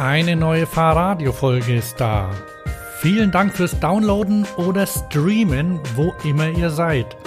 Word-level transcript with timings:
Eine 0.00 0.34
neue 0.34 0.66
Fahrradio-Folge 0.66 1.76
ist 1.76 2.00
da. 2.00 2.30
Vielen 3.00 3.30
Dank 3.30 3.54
fürs 3.54 3.78
Downloaden 3.80 4.46
oder 4.56 4.86
Streamen, 4.86 5.78
wo 5.94 6.14
immer 6.24 6.48
ihr 6.48 6.70
seid. 6.70 7.18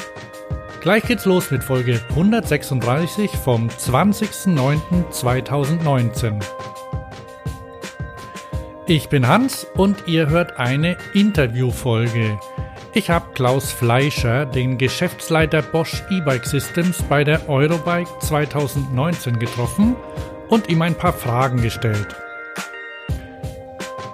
Gleich 0.82 1.04
geht's 1.04 1.26
los 1.26 1.52
mit 1.52 1.64
Folge 1.64 2.02
136 2.10 3.30
vom 3.30 3.68
20.09.2019. 3.68 6.44
Ich 8.88 9.08
bin 9.08 9.28
Hans 9.28 9.68
und 9.76 10.08
ihr 10.08 10.30
hört 10.30 10.58
eine 10.58 10.98
Interviewfolge. 11.14 12.40
Ich 12.94 13.12
habe 13.12 13.34
Klaus 13.36 13.72
Fleischer, 13.72 14.48
den 14.48 14.80
Geschäftsleiter 14.80 15.62
Bosch 15.62 16.02
E-Bike 16.10 16.48
Systems 16.48 17.04
bei 17.04 17.24
der 17.24 17.48
Eurobike 17.48 18.10
2019 18.22 19.38
getroffen 19.38 19.96
und 20.50 20.70
ihm 20.70 20.82
ein 20.82 20.96
paar 20.96 21.14
Fragen 21.14 21.62
gestellt. 21.62 22.23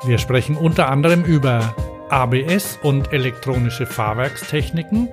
Wir 0.03 0.17
sprechen 0.17 0.55
unter 0.55 0.89
anderem 0.89 1.23
über 1.23 1.75
ABS 2.09 2.79
und 2.81 3.11
elektronische 3.13 3.85
Fahrwerkstechniken, 3.85 5.09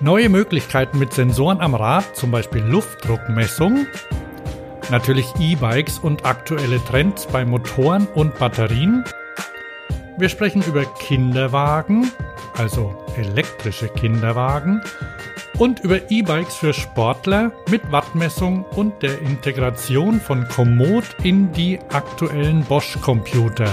neue 0.00 0.28
Möglichkeiten 0.28 0.98
mit 0.98 1.12
Sensoren 1.12 1.60
am 1.60 1.74
Rad, 1.74 2.16
zum 2.16 2.30
Beispiel 2.30 2.62
Luftdruckmessung, 2.62 3.86
Natürlich 4.90 5.26
E-Bikes 5.40 5.98
und 5.98 6.24
aktuelle 6.24 6.82
Trends 6.84 7.26
bei 7.26 7.44
Motoren 7.44 8.06
und 8.14 8.38
Batterien. 8.38 9.04
Wir 10.16 10.28
sprechen 10.28 10.62
über 10.62 10.84
Kinderwagen, 10.84 12.12
also 12.56 12.94
elektrische 13.16 13.88
Kinderwagen, 13.88 14.82
und 15.58 15.80
über 15.80 16.10
E-Bikes 16.10 16.56
für 16.56 16.72
Sportler 16.72 17.52
mit 17.70 17.90
Wattmessung 17.90 18.64
und 18.76 19.02
der 19.02 19.20
Integration 19.20 20.20
von 20.20 20.46
Komoot 20.48 21.04
in 21.22 21.52
die 21.52 21.78
aktuellen 21.90 22.64
Bosch-Computer. 22.64 23.70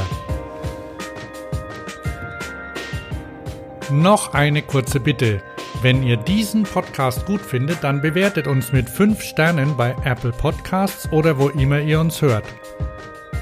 Noch 3.91 4.33
eine 4.33 4.61
kurze 4.61 4.99
Bitte. 4.99 5.41
Wenn 5.81 6.01
ihr 6.01 6.17
diesen 6.17 6.63
Podcast 6.63 7.25
gut 7.25 7.41
findet, 7.41 7.83
dann 7.83 8.01
bewertet 8.01 8.47
uns 8.47 8.71
mit 8.71 8.89
5 8.89 9.21
Sternen 9.21 9.75
bei 9.75 9.93
Apple 10.05 10.31
Podcasts 10.31 11.11
oder 11.11 11.37
wo 11.37 11.49
immer 11.49 11.79
ihr 11.79 11.99
uns 11.99 12.21
hört. 12.21 12.45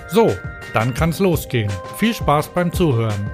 So, 0.08 0.36
dann 0.74 0.94
kann's 0.94 1.20
losgehen. 1.20 1.72
Viel 1.98 2.14
Spaß 2.14 2.50
beim 2.50 2.74
Zuhören. 2.74 3.30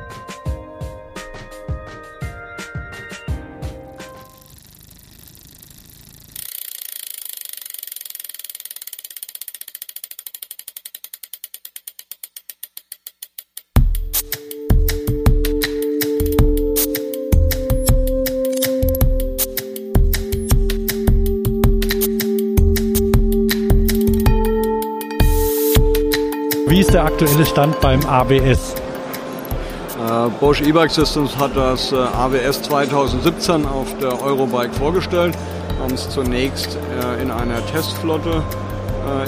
Aktuelle 27.07 27.45
Stand 27.45 27.79
beim 27.79 28.05
ABS? 28.05 28.75
Äh, 28.75 30.29
Bosch 30.41 30.61
E-Bike 30.61 30.91
Systems 30.91 31.37
hat 31.37 31.55
das 31.55 31.93
äh, 31.93 31.95
ABS 31.95 32.61
2017 32.63 33.65
auf 33.65 33.87
der 34.01 34.21
Eurobike 34.21 34.73
vorgestellt, 34.73 35.33
haben 35.81 35.93
es 35.93 36.09
zunächst 36.09 36.75
äh, 36.75 37.21
in 37.21 37.31
einer 37.31 37.65
Testflotte 37.67 38.43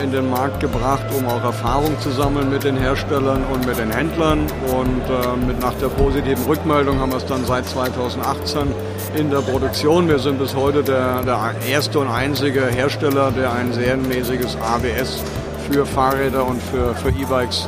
in 0.04 0.12
den 0.12 0.30
Markt 0.30 0.60
gebracht, 0.60 1.06
um 1.18 1.26
auch 1.26 1.42
Erfahrung 1.42 1.98
zu 2.02 2.10
sammeln 2.10 2.50
mit 2.50 2.66
den 2.66 2.76
Herstellern 2.76 3.46
und 3.46 3.66
mit 3.66 3.78
den 3.78 3.90
Händlern. 3.90 4.40
Und 4.76 5.48
mit 5.48 5.62
nach 5.62 5.74
der 5.76 5.88
positiven 5.88 6.44
Rückmeldung 6.48 7.00
haben 7.00 7.14
wir 7.14 7.18
es 7.18 7.26
dann 7.26 7.46
seit 7.46 7.66
2018 7.66 8.74
in 9.16 9.32
der 9.32 9.38
Produktion. 9.38 10.10
Wir 10.10 10.20
sind 10.20 10.38
bis 10.38 10.54
heute 10.54 10.84
der, 10.84 11.22
der 11.22 11.56
erste 11.66 12.00
und 12.00 12.10
einzige 12.10 12.66
Hersteller, 12.66 13.32
der 13.32 13.54
ein 13.54 13.72
serienmäßiges 13.72 14.58
ABS 14.58 15.24
für 15.72 15.86
Fahrräder 15.86 16.46
und 16.46 16.62
für, 16.62 16.96
für 16.96 17.10
E-Bikes 17.10 17.68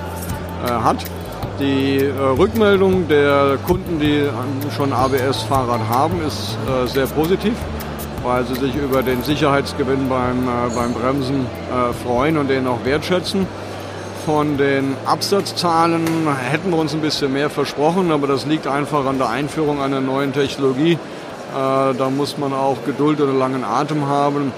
hat. 0.69 0.97
Die 1.59 1.97
äh, 1.97 2.11
Rückmeldung 2.11 3.07
der 3.07 3.59
Kunden, 3.67 3.99
die 3.99 4.27
schon 4.75 4.93
ABS-Fahrrad 4.93 5.81
haben, 5.89 6.19
ist 6.25 6.57
äh, 6.67 6.87
sehr 6.87 7.05
positiv, 7.05 7.53
weil 8.23 8.45
sie 8.45 8.55
sich 8.55 8.75
über 8.75 9.03
den 9.03 9.21
Sicherheitsgewinn 9.21 10.09
beim, 10.09 10.47
beim 10.75 10.93
Bremsen 10.93 11.47
freuen 12.03 12.37
und 12.37 12.49
den 12.49 12.67
auch 12.67 12.83
wertschätzen. 12.83 13.47
Von 14.25 14.57
den 14.57 14.95
Absatzzahlen 15.05 16.05
hätten 16.51 16.69
wir 16.69 16.77
uns 16.77 16.93
ein 16.93 17.01
bisschen 17.01 17.33
mehr 17.33 17.49
versprochen, 17.49 18.11
aber 18.11 18.27
das 18.27 18.45
liegt 18.45 18.67
einfach 18.67 19.05
an 19.05 19.17
der 19.17 19.29
Einführung 19.29 19.81
einer 19.81 20.01
neuen 20.01 20.33
Technologie. 20.33 20.99
Da 21.51 22.09
muss 22.15 22.37
man 22.37 22.53
auch 22.53 22.77
Geduld 22.85 23.19
oder 23.19 23.33
langen 23.33 23.63
Atem 23.63 24.07
haben 24.07 24.51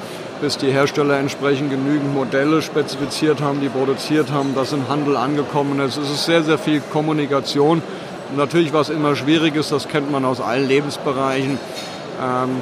bis 0.44 0.58
die 0.58 0.74
Hersteller 0.74 1.18
entsprechend 1.20 1.70
genügend 1.70 2.14
Modelle 2.14 2.62
spezifiziert 2.62 3.40
haben, 3.40 3.62
die 3.62 3.70
produziert 3.70 4.30
haben, 4.30 4.54
das 4.54 4.74
im 4.74 4.90
Handel 4.90 5.16
angekommen 5.16 5.80
ist. 5.80 5.96
Es 5.96 6.10
ist 6.10 6.26
sehr, 6.26 6.44
sehr 6.44 6.58
viel 6.58 6.82
Kommunikation. 6.82 7.82
Und 8.30 8.38
natürlich, 8.38 8.74
was 8.74 8.90
immer 8.90 9.16
schwierig 9.16 9.56
ist, 9.56 9.72
das 9.72 9.88
kennt 9.88 10.12
man 10.12 10.26
aus 10.26 10.42
allen 10.42 10.68
Lebensbereichen. 10.68 11.58
Ähm, 12.22 12.62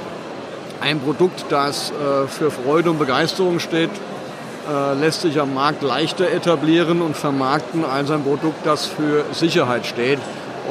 ein 0.79 0.99
Produkt, 0.99 1.45
das 1.49 1.89
äh, 1.89 2.27
für 2.27 2.51
Freude 2.51 2.91
und 2.91 2.99
Begeisterung 2.99 3.59
steht, 3.59 3.89
äh, 4.69 4.93
lässt 4.93 5.21
sich 5.21 5.41
am 5.41 5.55
Markt 5.55 5.81
leichter 5.81 6.29
etablieren 6.29 7.01
und 7.01 7.17
vermarkten 7.17 7.83
als 7.83 8.11
ein 8.11 8.21
Produkt, 8.21 8.63
das 8.63 8.85
für 8.85 9.25
Sicherheit 9.31 9.87
steht. 9.87 10.19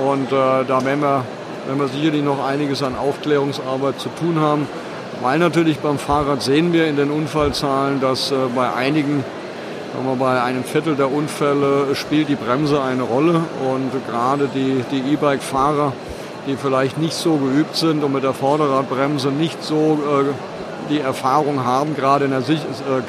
Und 0.07 0.31
äh, 0.31 0.31
da 0.31 0.85
werden 0.85 1.01
wir, 1.01 1.25
werden 1.67 1.81
wir 1.81 1.89
sicherlich 1.89 2.23
noch 2.23 2.47
einiges 2.47 2.85
an 2.85 2.95
Aufklärungsarbeit 2.95 3.99
zu 3.99 4.11
tun 4.11 4.39
haben. 4.39 4.69
Weil 5.21 5.39
natürlich 5.39 5.81
beim 5.81 5.99
Fahrrad 5.99 6.43
sehen 6.43 6.73
wir 6.73 6.87
in 6.87 6.97
den 6.97 7.11
Unfallzahlen, 7.11 8.01
dass 8.01 8.31
äh, 8.31 8.37
bei 8.55 8.73
einigen, 8.73 9.23
sagen 9.93 10.07
wir, 10.07 10.17
bei 10.17 10.43
einem 10.43 10.65
Viertel 10.65 10.97
der 10.97 11.13
Unfälle 11.13 11.95
spielt 11.95 12.31
die 12.31 12.37
Bremse 12.37 12.83
eine 12.83 13.03
Rolle 13.03 13.43
und 13.71 13.91
gerade 14.09 14.49
die, 14.55 14.83
die 14.91 15.13
E-Bike-Fahrer, 15.13 15.93
die 16.47 16.57
vielleicht 16.57 16.97
nicht 16.97 17.13
so 17.13 17.37
geübt 17.37 17.77
sind 17.77 18.03
und 18.03 18.15
mit 18.15 18.25
der 18.25 18.33
Vorderradbremse 18.33 19.29
nicht 19.29 19.63
so 19.63 19.99
äh, 19.99 20.33
die 20.89 21.01
Erfahrung 21.01 21.67
haben, 21.67 21.95
gerade 21.95 22.25
in 22.25 22.33
einer 22.33 22.49
äh, 22.49 22.57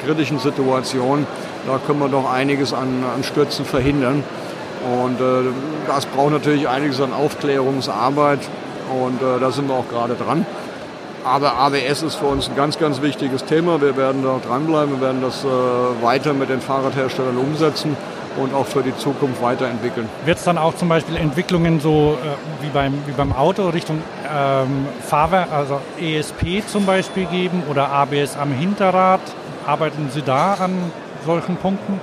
kritischen 0.04 0.38
Situation, 0.38 1.26
da 1.66 1.80
können 1.86 1.98
wir 1.98 2.08
doch 2.08 2.30
einiges 2.30 2.74
an, 2.74 3.04
an 3.16 3.24
Stürzen 3.24 3.64
verhindern. 3.64 4.22
Und 4.84 5.18
äh, 5.18 5.50
das 5.86 6.04
braucht 6.04 6.32
natürlich 6.32 6.68
einiges 6.68 7.00
an 7.00 7.14
Aufklärungsarbeit 7.14 8.40
und 9.02 9.22
äh, 9.22 9.40
da 9.40 9.50
sind 9.50 9.68
wir 9.68 9.76
auch 9.76 9.88
gerade 9.88 10.14
dran. 10.14 10.44
Aber 11.24 11.56
ABS 11.56 12.02
ist 12.02 12.16
für 12.16 12.26
uns 12.26 12.48
ein 12.48 12.56
ganz, 12.56 12.78
ganz 12.78 13.00
wichtiges 13.00 13.44
Thema. 13.44 13.80
Wir 13.80 13.96
werden 13.96 14.24
da 14.24 14.40
dranbleiben, 14.44 14.96
wir 14.96 15.00
werden 15.00 15.22
das 15.22 15.44
äh, 15.44 15.48
weiter 16.02 16.32
mit 16.34 16.48
den 16.48 16.60
Fahrradherstellern 16.60 17.36
umsetzen 17.36 17.96
und 18.36 18.54
auch 18.54 18.66
für 18.66 18.82
die 18.82 18.96
Zukunft 18.96 19.40
weiterentwickeln. 19.40 20.08
Wird 20.24 20.38
es 20.38 20.44
dann 20.44 20.58
auch 20.58 20.74
zum 20.74 20.88
Beispiel 20.88 21.16
Entwicklungen 21.16 21.80
so 21.80 22.18
äh, 22.22 22.64
wie, 22.64 22.70
beim, 22.70 22.94
wie 23.06 23.12
beim 23.12 23.32
Auto 23.32 23.68
Richtung 23.68 24.02
ähm, 24.34 24.86
Fahrwerk, 25.06 25.52
also 25.52 25.80
ESP 26.00 26.66
zum 26.66 26.86
Beispiel 26.86 27.26
geben 27.26 27.62
oder 27.70 27.90
ABS 27.90 28.36
am 28.36 28.50
Hinterrad? 28.50 29.20
Arbeiten 29.66 30.10
Sie 30.12 30.22
da 30.22 30.54
an 30.54 30.90
solchen 31.24 31.56
Punkten? 31.56 32.00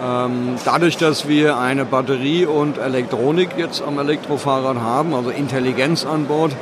Ähm, 0.00 0.54
dadurch, 0.64 0.96
dass 0.96 1.26
wir 1.26 1.58
eine 1.58 1.84
Batterie 1.84 2.46
und 2.46 2.78
Elektronik 2.78 3.50
jetzt 3.56 3.82
am 3.82 3.98
Elektrofahrrad 3.98 4.76
haben, 4.76 5.12
also 5.12 5.30
Intelligenz 5.30 6.06
an 6.06 6.26
Bord, 6.26 6.52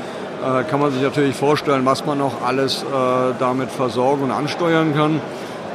äh, 0.47 0.63
kann 0.65 0.79
man 0.79 0.93
sich 0.93 1.03
natürlich 1.03 1.35
vorstellen, 1.35 1.85
was 1.85 2.07
man 2.07 2.19
noch 2.19 2.43
alles 2.45 2.83
äh, 2.83 2.87
damit 3.41 3.71
versorgen 3.71 4.25
und 4.25 4.31
ansteuern 4.31 4.95
kann. 4.95 5.17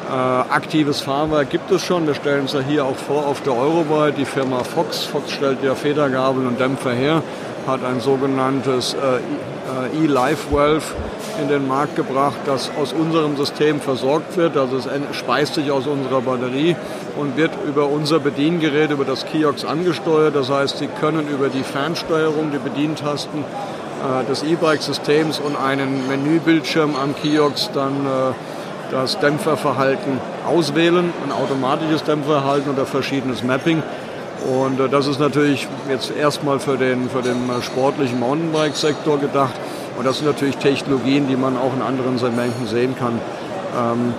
Äh, 0.09 0.13
aktives 0.13 1.01
Fahrwerk 1.01 1.49
gibt 1.49 1.69
es 1.71 1.83
schon. 1.83 2.07
Wir 2.07 2.15
stellen 2.15 2.45
es 2.45 2.53
ja 2.53 2.61
hier 2.61 2.85
auch 2.85 2.95
vor 2.95 3.27
auf 3.27 3.41
der 3.41 3.53
Eurobike. 3.53 4.13
Die 4.17 4.25
Firma 4.25 4.63
Fox, 4.63 5.03
Fox 5.03 5.31
stellt 5.31 5.61
ja 5.61 5.75
Federgabel 5.75 6.47
und 6.47 6.57
Dämpfer 6.59 6.91
her, 6.91 7.21
hat 7.67 7.83
ein 7.83 7.99
sogenanntes 7.99 8.95
E-Life 10.03 10.53
Valve 10.53 10.83
in 11.41 11.47
den 11.47 11.67
Markt 11.67 11.95
gebracht, 11.95 12.37
das 12.45 12.71
aus 12.81 12.93
unserem 12.93 13.37
System 13.37 13.79
versorgt 13.79 14.35
wird. 14.35 14.57
Also 14.57 14.77
es 14.77 14.87
speist 15.15 15.55
sich 15.55 15.71
aus 15.71 15.87
unserer 15.87 16.21
Batterie 16.21 16.75
und 17.17 17.37
wird 17.37 17.51
über 17.67 17.87
unser 17.87 18.19
Bediengerät, 18.19 18.91
über 18.91 19.05
das 19.05 19.25
Kiox 19.25 19.63
angesteuert. 19.63 20.35
Das 20.35 20.49
heißt, 20.49 20.79
Sie 20.79 20.87
können 20.87 21.27
über 21.29 21.49
die 21.49 21.63
Fernsteuerung, 21.63 22.51
die 22.51 22.57
Bedientasten, 22.57 23.41
äh, 23.41 23.80
des 24.29 24.43
E-Bike-Systems 24.43 25.39
und 25.39 25.55
einen 25.55 26.07
Menübildschirm 26.07 26.95
am 26.95 27.15
Kiosk 27.15 27.73
dann 27.73 28.05
äh, 28.05 28.33
das 28.91 29.19
Dämpferverhalten 29.19 30.19
auswählen, 30.47 31.13
ein 31.23 31.31
automatisches 31.31 32.03
Dämpferverhalten 32.03 32.73
oder 32.73 32.85
verschiedenes 32.85 33.43
Mapping. 33.43 33.81
Und 34.47 34.79
äh, 34.79 34.89
das 34.89 35.07
ist 35.07 35.19
natürlich 35.19 35.67
jetzt 35.89 36.11
erstmal 36.15 36.59
für 36.59 36.77
den, 36.77 37.09
für 37.09 37.21
den 37.21 37.49
sportlichen 37.61 38.19
Mountainbike-Sektor 38.19 39.19
gedacht. 39.19 39.53
Und 39.97 40.05
das 40.05 40.17
sind 40.17 40.27
natürlich 40.27 40.57
Technologien, 40.57 41.27
die 41.27 41.35
man 41.35 41.57
auch 41.57 41.73
in 41.73 41.81
anderen 41.81 42.17
Segmenten 42.17 42.67
sehen 42.67 42.95
kann. 42.97 43.19
Ähm, 43.77 44.13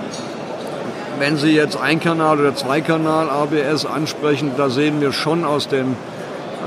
wenn 1.19 1.37
Sie 1.37 1.53
jetzt 1.53 1.77
Einkanal- 1.77 2.41
oder 2.41 2.55
Zweikanal-ABS 2.55 3.87
ansprechen, 3.87 4.53
da 4.57 4.71
sehen 4.71 5.01
wir 5.01 5.13
schon 5.13 5.45
aus 5.45 5.69
den 5.69 5.97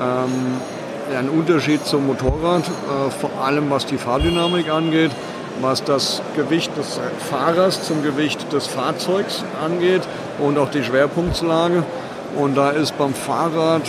ähm, 0.02 0.60
einen 1.13 1.30
Unterschied 1.30 1.86
zum 1.86 2.07
Motorrad, 2.07 2.63
äh, 2.63 3.12
vor 3.12 3.31
allem 3.44 3.69
was 3.69 3.86
die 3.86 3.98
Fahrdynamik 3.98 4.69
angeht, 4.69 5.12
was 5.62 5.84
das 5.84 6.22
Gewicht 6.36 6.75
des 6.78 7.00
Fahrers 7.30 7.84
zum 7.84 8.04
Gewicht 8.04 8.52
des 8.52 8.68
Fahrzeugs 8.68 9.44
angeht 9.63 10.02
und 10.40 10.57
auch 10.57 10.69
die 10.69 10.84
Schwerpunktslage. 10.84 11.84
Und 12.36 12.56
da 12.56 12.72
ist 12.72 12.98
beim 12.98 13.13
Fahrrad 13.13 13.84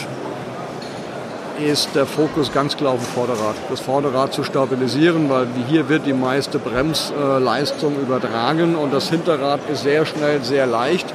ist 1.58 1.94
der 1.94 2.06
Fokus 2.06 2.52
ganz 2.52 2.76
klar 2.76 2.92
auf 2.92 3.00
dem 3.00 3.06
Vorderrad. 3.06 3.56
Das 3.70 3.80
Vorderrad 3.80 4.32
zu 4.32 4.44
stabilisieren, 4.44 5.30
weil 5.30 5.46
hier 5.68 5.88
wird 5.88 6.06
die 6.06 6.12
meiste 6.12 6.58
Bremsleistung 6.58 7.98
übertragen 7.98 8.76
und 8.76 8.92
das 8.92 9.08
Hinterrad 9.08 9.60
ist 9.70 9.82
sehr 9.82 10.04
schnell, 10.04 10.44
sehr 10.44 10.66
leicht. 10.66 11.06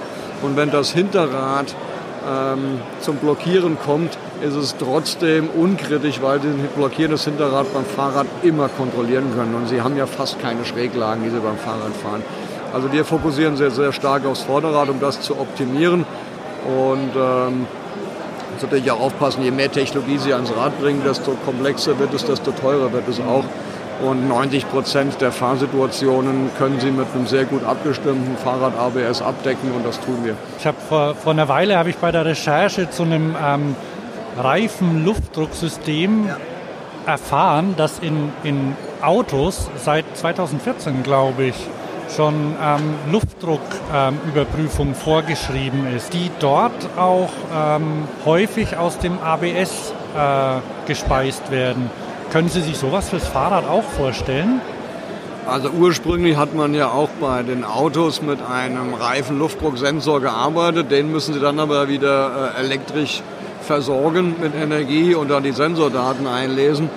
Und 0.42 0.58
wenn 0.58 0.72
das 0.72 0.92
Hinterrad 0.92 1.76
ähm, 2.28 2.80
zum 3.00 3.18
Blockieren 3.18 3.78
kommt, 3.80 4.18
ist 4.42 4.56
es 4.56 4.76
trotzdem 4.78 5.50
unkritisch, 5.50 6.22
weil 6.22 6.42
Sie 6.42 6.50
blockierendes 6.76 7.26
Hinterrad 7.26 7.74
beim 7.74 7.86
Fahrrad 7.86 8.28
immer 8.44 8.70
kontrollieren 8.70 9.34
können. 9.36 9.56
Und 9.56 9.68
Sie 9.68 9.82
haben 9.82 9.98
ja 9.98 10.06
fast 10.06 10.40
keine 10.40 10.66
Schräglagen, 10.66 11.24
die 11.24 11.30
Sie 11.30 11.40
beim 11.40 11.58
Fahrrad 11.58 11.96
fahren. 12.02 12.24
Also 12.74 12.92
wir 12.92 13.06
fokussieren 13.06 13.58
sehr, 13.58 13.72
sehr 13.72 13.92
stark 13.92 14.26
aufs 14.26 14.42
Vorderrad, 14.42 14.90
um 14.90 15.00
das 15.00 15.22
zu 15.22 15.40
optimieren. 15.40 16.06
Und 16.66 17.12
ähm, 17.16 17.66
natürlich 18.62 18.92
auch 18.92 19.00
aufpassen, 19.00 19.44
je 19.44 19.52
mehr 19.52 19.72
Technologie 19.72 20.18
Sie 20.18 20.34
ans 20.34 20.52
Rad 20.56 20.80
bringen, 20.80 21.02
desto 21.04 21.32
komplexer 21.46 21.98
wird 22.00 22.14
es, 22.14 22.26
desto 22.26 22.52
teurer 22.52 22.92
wird 22.94 23.08
es 23.08 23.20
auch. 23.20 23.46
Und 24.04 24.28
90 24.28 24.70
Prozent 24.70 25.22
der 25.22 25.32
Fahrsituationen 25.32 26.50
können 26.58 26.80
Sie 26.80 26.90
mit 26.92 27.08
einem 27.14 27.28
sehr 27.28 27.46
gut 27.46 27.64
abgestimmten 27.64 28.36
Fahrrad 28.38 28.76
ABS 28.76 29.22
abdecken 29.22 29.72
und 29.74 29.86
das 29.86 30.00
tun 30.00 30.18
wir. 30.24 30.36
Ich 30.58 30.66
habe 30.66 30.78
vor, 30.90 31.14
vor 31.16 31.34
einer 31.34 31.48
Weile 31.48 31.78
habe 31.78 31.90
ich 31.90 31.98
bei 31.98 32.12
der 32.12 32.26
Recherche 32.26 32.90
zu 32.90 33.04
einem 33.04 33.36
ähm, 33.44 33.76
Reifen-Luftdrucksystem 34.38 36.28
ja. 36.28 36.38
erfahren, 37.06 37.76
das 37.78 38.00
in, 38.00 38.32
in 38.44 38.76
Autos 39.02 39.70
seit 39.78 40.06
2014, 40.18 41.04
glaube 41.04 41.44
ich, 41.44 41.56
schon 42.16 42.56
ähm, 42.62 42.96
Luftdrucküberprüfung 43.12 44.88
ähm, 44.88 44.96
vorgeschrieben 44.96 45.88
ist, 45.96 46.14
die 46.14 46.30
dort 46.40 46.90
auch 46.98 47.30
ähm, 47.56 48.08
häufig 48.26 48.78
aus 48.78 48.98
dem 48.98 49.20
ABS 49.20 49.94
äh, 50.16 50.88
gespeist 50.88 51.52
werden. 51.52 51.90
Können 52.32 52.48
Sie 52.48 52.62
sich 52.62 52.78
sowas 52.78 53.10
fürs 53.10 53.28
Fahrrad 53.28 53.68
auch 53.68 53.84
vorstellen? 53.84 54.62
Also 55.46 55.70
ursprünglich 55.70 56.38
hat 56.38 56.56
man 56.56 56.74
ja 56.74 56.88
auch 56.88 57.10
bei 57.20 57.44
den 57.44 57.66
Autos 57.66 58.22
mit 58.22 58.40
einem 58.42 58.94
Reifen-Luftdrucksensor 58.94 60.22
gearbeitet. 60.22 60.92
Den 60.92 61.12
müssen 61.12 61.34
Sie 61.34 61.42
dann 61.42 61.60
aber 61.60 61.90
wieder 61.90 62.54
äh, 62.56 62.62
elektrisch 62.62 63.22
versorgen 63.64 64.36
mit 64.42 64.56
Energie 64.56 65.14
und 65.14 65.30
dann 65.30 65.44
die 65.44 65.52
Sensordaten 65.52 66.26
einlesen. 66.26 66.90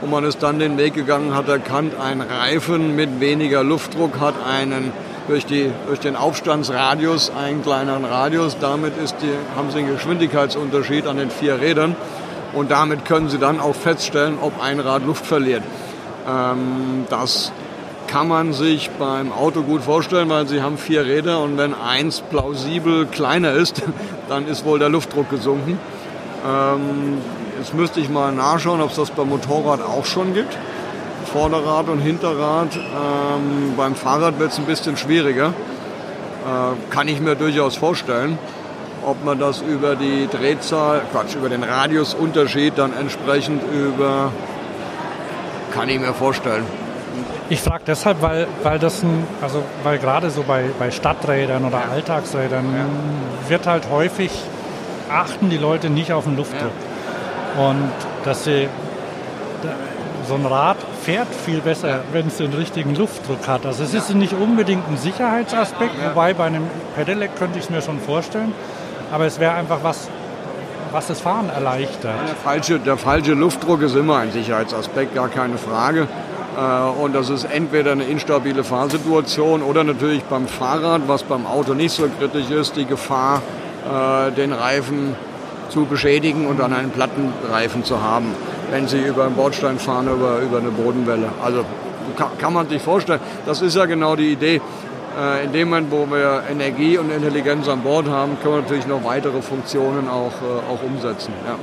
Und 0.00 0.10
man 0.10 0.24
ist 0.24 0.42
dann 0.42 0.58
den 0.58 0.76
Weg 0.76 0.94
gegangen, 0.94 1.36
hat 1.36 1.46
erkannt, 1.48 1.94
ein 2.00 2.20
Reifen 2.20 2.96
mit 2.96 3.20
weniger 3.20 3.62
Luftdruck 3.62 4.18
hat 4.18 4.34
einen 4.44 4.90
durch, 5.28 5.46
die, 5.46 5.70
durch 5.86 6.00
den 6.00 6.16
Aufstandsradius 6.16 7.30
einen 7.30 7.62
kleineren 7.62 8.04
Radius. 8.04 8.56
Damit 8.58 8.98
ist 8.98 9.14
die, 9.22 9.56
haben 9.56 9.70
Sie 9.70 9.78
einen 9.78 9.92
Geschwindigkeitsunterschied 9.94 11.06
an 11.06 11.18
den 11.18 11.30
vier 11.30 11.60
Rädern. 11.60 11.94
Und 12.52 12.70
damit 12.70 13.04
können 13.04 13.28
Sie 13.28 13.38
dann 13.38 13.60
auch 13.60 13.74
feststellen, 13.74 14.38
ob 14.40 14.62
ein 14.62 14.80
Rad 14.80 15.06
Luft 15.06 15.26
verliert. 15.26 15.62
Ähm, 16.28 17.04
das 17.08 17.52
kann 18.06 18.26
man 18.26 18.52
sich 18.52 18.90
beim 18.98 19.32
Auto 19.32 19.62
gut 19.62 19.82
vorstellen, 19.82 20.28
weil 20.28 20.48
Sie 20.48 20.62
haben 20.62 20.78
vier 20.78 21.04
Räder 21.04 21.40
und 21.40 21.56
wenn 21.58 21.74
eins 21.74 22.20
plausibel 22.22 23.06
kleiner 23.06 23.52
ist, 23.52 23.82
dann 24.28 24.48
ist 24.48 24.64
wohl 24.64 24.78
der 24.78 24.88
Luftdruck 24.88 25.30
gesunken. 25.30 25.78
Ähm, 26.46 27.18
Jetzt 27.60 27.74
müsste 27.74 28.00
ich 28.00 28.08
mal 28.08 28.32
nachschauen, 28.32 28.80
ob 28.80 28.88
es 28.88 28.96
das 28.96 29.10
beim 29.10 29.28
Motorrad 29.28 29.82
auch 29.82 30.06
schon 30.06 30.32
gibt. 30.32 30.56
Vorderrad 31.30 31.90
und 31.90 31.98
Hinterrad. 31.98 32.74
Ähm, 32.74 33.74
beim 33.76 33.94
Fahrrad 33.94 34.38
wird 34.38 34.52
es 34.52 34.58
ein 34.58 34.64
bisschen 34.64 34.96
schwieriger. 34.96 35.48
Äh, 35.48 36.90
kann 36.90 37.06
ich 37.06 37.20
mir 37.20 37.34
durchaus 37.34 37.76
vorstellen. 37.76 38.38
Ob 39.04 39.24
man 39.24 39.38
das 39.38 39.62
über 39.62 39.96
die 39.96 40.28
Drehzahl, 40.30 41.02
Quatsch, 41.12 41.34
über 41.34 41.48
den 41.48 41.62
Radiusunterschied 41.62 42.76
dann 42.76 42.92
entsprechend 42.92 43.62
über, 43.72 44.30
kann 45.72 45.88
ich 45.88 45.98
mir 45.98 46.12
vorstellen. 46.12 46.64
Ich 47.48 47.60
frage 47.60 47.82
deshalb, 47.86 48.22
weil, 48.22 48.46
weil 48.62 48.78
das 48.78 49.02
ein, 49.02 49.26
also 49.40 49.62
weil 49.82 49.98
gerade 49.98 50.30
so 50.30 50.42
bei, 50.42 50.66
bei 50.78 50.90
Stadträdern 50.90 51.64
oder 51.64 51.90
Alltagsrädern 51.90 52.64
ja. 52.66 53.50
wird 53.50 53.66
halt 53.66 53.90
häufig 53.90 54.30
achten 55.10 55.50
die 55.50 55.56
Leute 55.56 55.90
nicht 55.90 56.12
auf 56.12 56.24
den 56.24 56.36
Luftdruck. 56.36 56.70
Ja. 57.56 57.68
Und 57.68 57.90
dass 58.24 58.44
sie 58.44 58.68
so 60.28 60.34
ein 60.34 60.46
Rad 60.46 60.76
fährt 61.02 61.26
viel 61.44 61.60
besser, 61.60 62.00
wenn 62.12 62.28
es 62.28 62.36
den 62.36 62.52
richtigen 62.52 62.94
Luftdruck 62.94 63.48
hat. 63.48 63.66
Also 63.66 63.82
es 63.82 63.94
ist 63.94 64.14
nicht 64.14 64.34
unbedingt 64.34 64.88
ein 64.88 64.96
Sicherheitsaspekt, 64.96 65.94
wobei 66.04 66.34
bei 66.34 66.44
einem 66.44 66.68
Pedelec 66.94 67.34
könnte 67.36 67.58
ich 67.58 67.64
es 67.64 67.70
mir 67.70 67.82
schon 67.82 67.98
vorstellen. 67.98 68.52
Aber 69.10 69.26
es 69.26 69.40
wäre 69.40 69.54
einfach 69.54 69.78
was, 69.82 70.08
was 70.92 71.06
das 71.06 71.20
Fahren 71.20 71.48
erleichtert. 71.48 72.14
Der 72.28 72.36
falsche, 72.36 72.78
der 72.78 72.96
falsche 72.96 73.34
Luftdruck 73.34 73.82
ist 73.82 73.96
immer 73.96 74.18
ein 74.18 74.32
Sicherheitsaspekt, 74.32 75.14
gar 75.14 75.28
keine 75.28 75.58
Frage. 75.58 76.06
Äh, 76.56 77.02
und 77.02 77.14
das 77.14 77.30
ist 77.30 77.44
entweder 77.44 77.92
eine 77.92 78.04
instabile 78.04 78.64
Fahrsituation 78.64 79.62
oder 79.62 79.84
natürlich 79.84 80.22
beim 80.24 80.46
Fahrrad, 80.46 81.02
was 81.06 81.22
beim 81.22 81.46
Auto 81.46 81.74
nicht 81.74 81.92
so 81.92 82.08
kritisch 82.18 82.50
ist, 82.50 82.76
die 82.76 82.86
Gefahr, 82.86 83.42
äh, 83.86 84.32
den 84.32 84.52
Reifen 84.52 85.14
zu 85.70 85.84
beschädigen 85.86 86.46
und 86.46 86.58
dann 86.58 86.72
einen 86.72 86.90
Plattenreifen 86.90 87.84
zu 87.84 88.02
haben, 88.02 88.34
wenn 88.70 88.88
sie 88.88 89.00
über 89.00 89.24
einen 89.24 89.36
Bordstein 89.36 89.78
fahren, 89.78 90.08
über, 90.08 90.38
über 90.40 90.58
eine 90.58 90.70
Bodenwelle. 90.70 91.28
Also 91.42 91.64
kann, 92.16 92.36
kann 92.38 92.52
man 92.52 92.68
sich 92.68 92.82
vorstellen, 92.82 93.20
das 93.46 93.62
ist 93.62 93.76
ja 93.76 93.86
genau 93.86 94.16
die 94.16 94.32
Idee. 94.32 94.60
Äh, 95.18 95.44
in 95.44 95.52
dem 95.52 95.70
Moment, 95.70 95.90
wo 95.90 96.06
wir 96.10 96.44
Energie 96.50 96.98
und 96.98 97.10
Intelligenz 97.10 97.68
an 97.68 97.80
Bord 97.80 98.08
haben, 98.08 98.38
können 98.42 98.54
wir 98.56 98.62
natürlich 98.62 98.86
noch 98.86 99.04
weitere 99.04 99.42
Funktionen 99.42 100.08
auch, 100.08 100.32
äh, 100.42 100.72
auch 100.72 100.82
umsetzen. 100.82 101.32
Ja. 101.46 101.56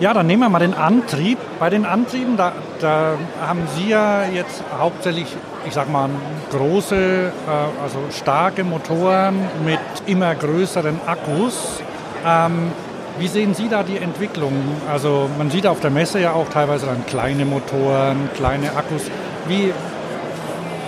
Ja, 0.00 0.12
dann 0.12 0.26
nehmen 0.26 0.42
wir 0.42 0.48
mal 0.48 0.58
den 0.58 0.74
Antrieb. 0.74 1.38
Bei 1.60 1.70
den 1.70 1.84
Antrieben, 1.84 2.36
da, 2.36 2.52
da 2.80 3.14
haben 3.46 3.60
Sie 3.76 3.90
ja 3.90 4.24
jetzt 4.24 4.64
hauptsächlich, 4.76 5.26
ich 5.64 5.74
sag 5.74 5.90
mal, 5.90 6.10
große, 6.50 6.96
äh, 6.96 7.82
also 7.82 7.98
starke 8.10 8.64
Motoren 8.64 9.36
mit 9.64 9.78
immer 10.06 10.34
größeren 10.34 10.98
Akkus. 11.06 11.82
Ähm, 12.26 12.72
wie 13.18 13.28
sehen 13.28 13.54
Sie 13.54 13.68
da 13.68 13.82
die 13.82 13.98
Entwicklung? 13.98 14.52
Also 14.90 15.28
man 15.38 15.50
sieht 15.50 15.66
auf 15.66 15.78
der 15.80 15.90
Messe 15.90 16.18
ja 16.20 16.32
auch 16.32 16.48
teilweise 16.48 16.86
dann 16.86 17.06
kleine 17.06 17.44
Motoren, 17.44 18.28
kleine 18.34 18.74
Akkus. 18.74 19.02
Wie, 19.46 19.72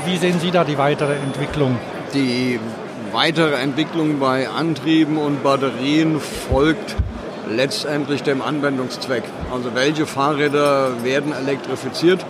wie 0.07 0.17
sehen 0.17 0.41
Sie 0.41 0.51
da 0.51 0.65
die 0.65 0.79
weitere 0.79 1.15
Entwicklung? 1.15 1.79
Die 2.15 2.61
weitere 3.11 3.57
Entwicklung 3.57 4.21
bei 4.21 4.49
Antrieben 4.49 5.19
und 5.19 5.43
Batterien 5.43 6.21
folgt 6.21 6.95
letztendlich 7.51 8.23
dem 8.23 8.41
Anwendungszweck. 8.41 9.25
Also 9.53 9.75
welche 9.75 10.07
Fahrräder 10.07 11.03
werden 11.03 11.33
elektrifiziert 11.33 12.25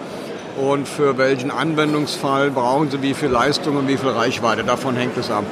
und 0.56 0.88
für 0.88 1.18
welchen 1.18 1.50
Anwendungsfall 1.50 2.50
brauchen 2.50 2.90
sie 2.90 3.02
wie 3.02 3.12
viel 3.12 3.28
Leistung 3.28 3.76
und 3.76 3.86
wie 3.86 3.98
viel 3.98 4.08
Reichweite. 4.08 4.64
Davon 4.64 4.96
hängt 4.96 5.18
es 5.18 5.30
ab. 5.30 5.44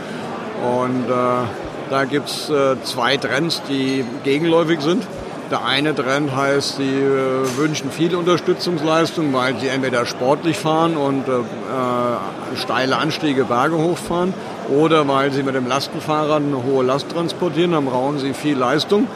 Und 0.81 1.11
äh, 1.11 1.91
da 1.91 2.05
gibt 2.07 2.31
es 2.31 2.49
äh, 2.49 2.77
zwei 2.85 3.19
Trends, 3.19 3.61
die 3.69 4.03
gegenläufig 4.25 4.81
sind. 4.81 5.07
Der 5.53 5.67
eine 5.67 5.95
Trend 5.95 6.35
heißt, 6.35 6.77
sie 6.77 6.89
äh, 6.89 7.59
wünschen 7.59 7.91
viel 7.91 8.17
Unterstützungsleistung, 8.17 9.35
weil 9.35 9.59
sie 9.59 9.69
entweder 9.69 10.07
sportlich 10.07 10.57
fahren 10.57 10.97
und 10.97 11.29
äh, 11.29 11.33
äh, 11.33 12.57
steile 12.57 12.97
Anstiege 12.97 13.45
Berge 13.45 13.77
hochfahren 13.77 14.33
oder 14.71 15.07
weil 15.07 15.31
sie 15.31 15.43
mit 15.43 15.55
dem 15.55 15.67
Lastenfahrrad 15.67 16.41
eine 16.41 16.65
hohe 16.65 16.83
Last 16.83 17.11
transportieren, 17.11 17.73
dann 17.73 17.85
brauchen 17.85 18.19
sie 18.19 18.33
viel 18.33 18.57
Leistung. 18.57 19.09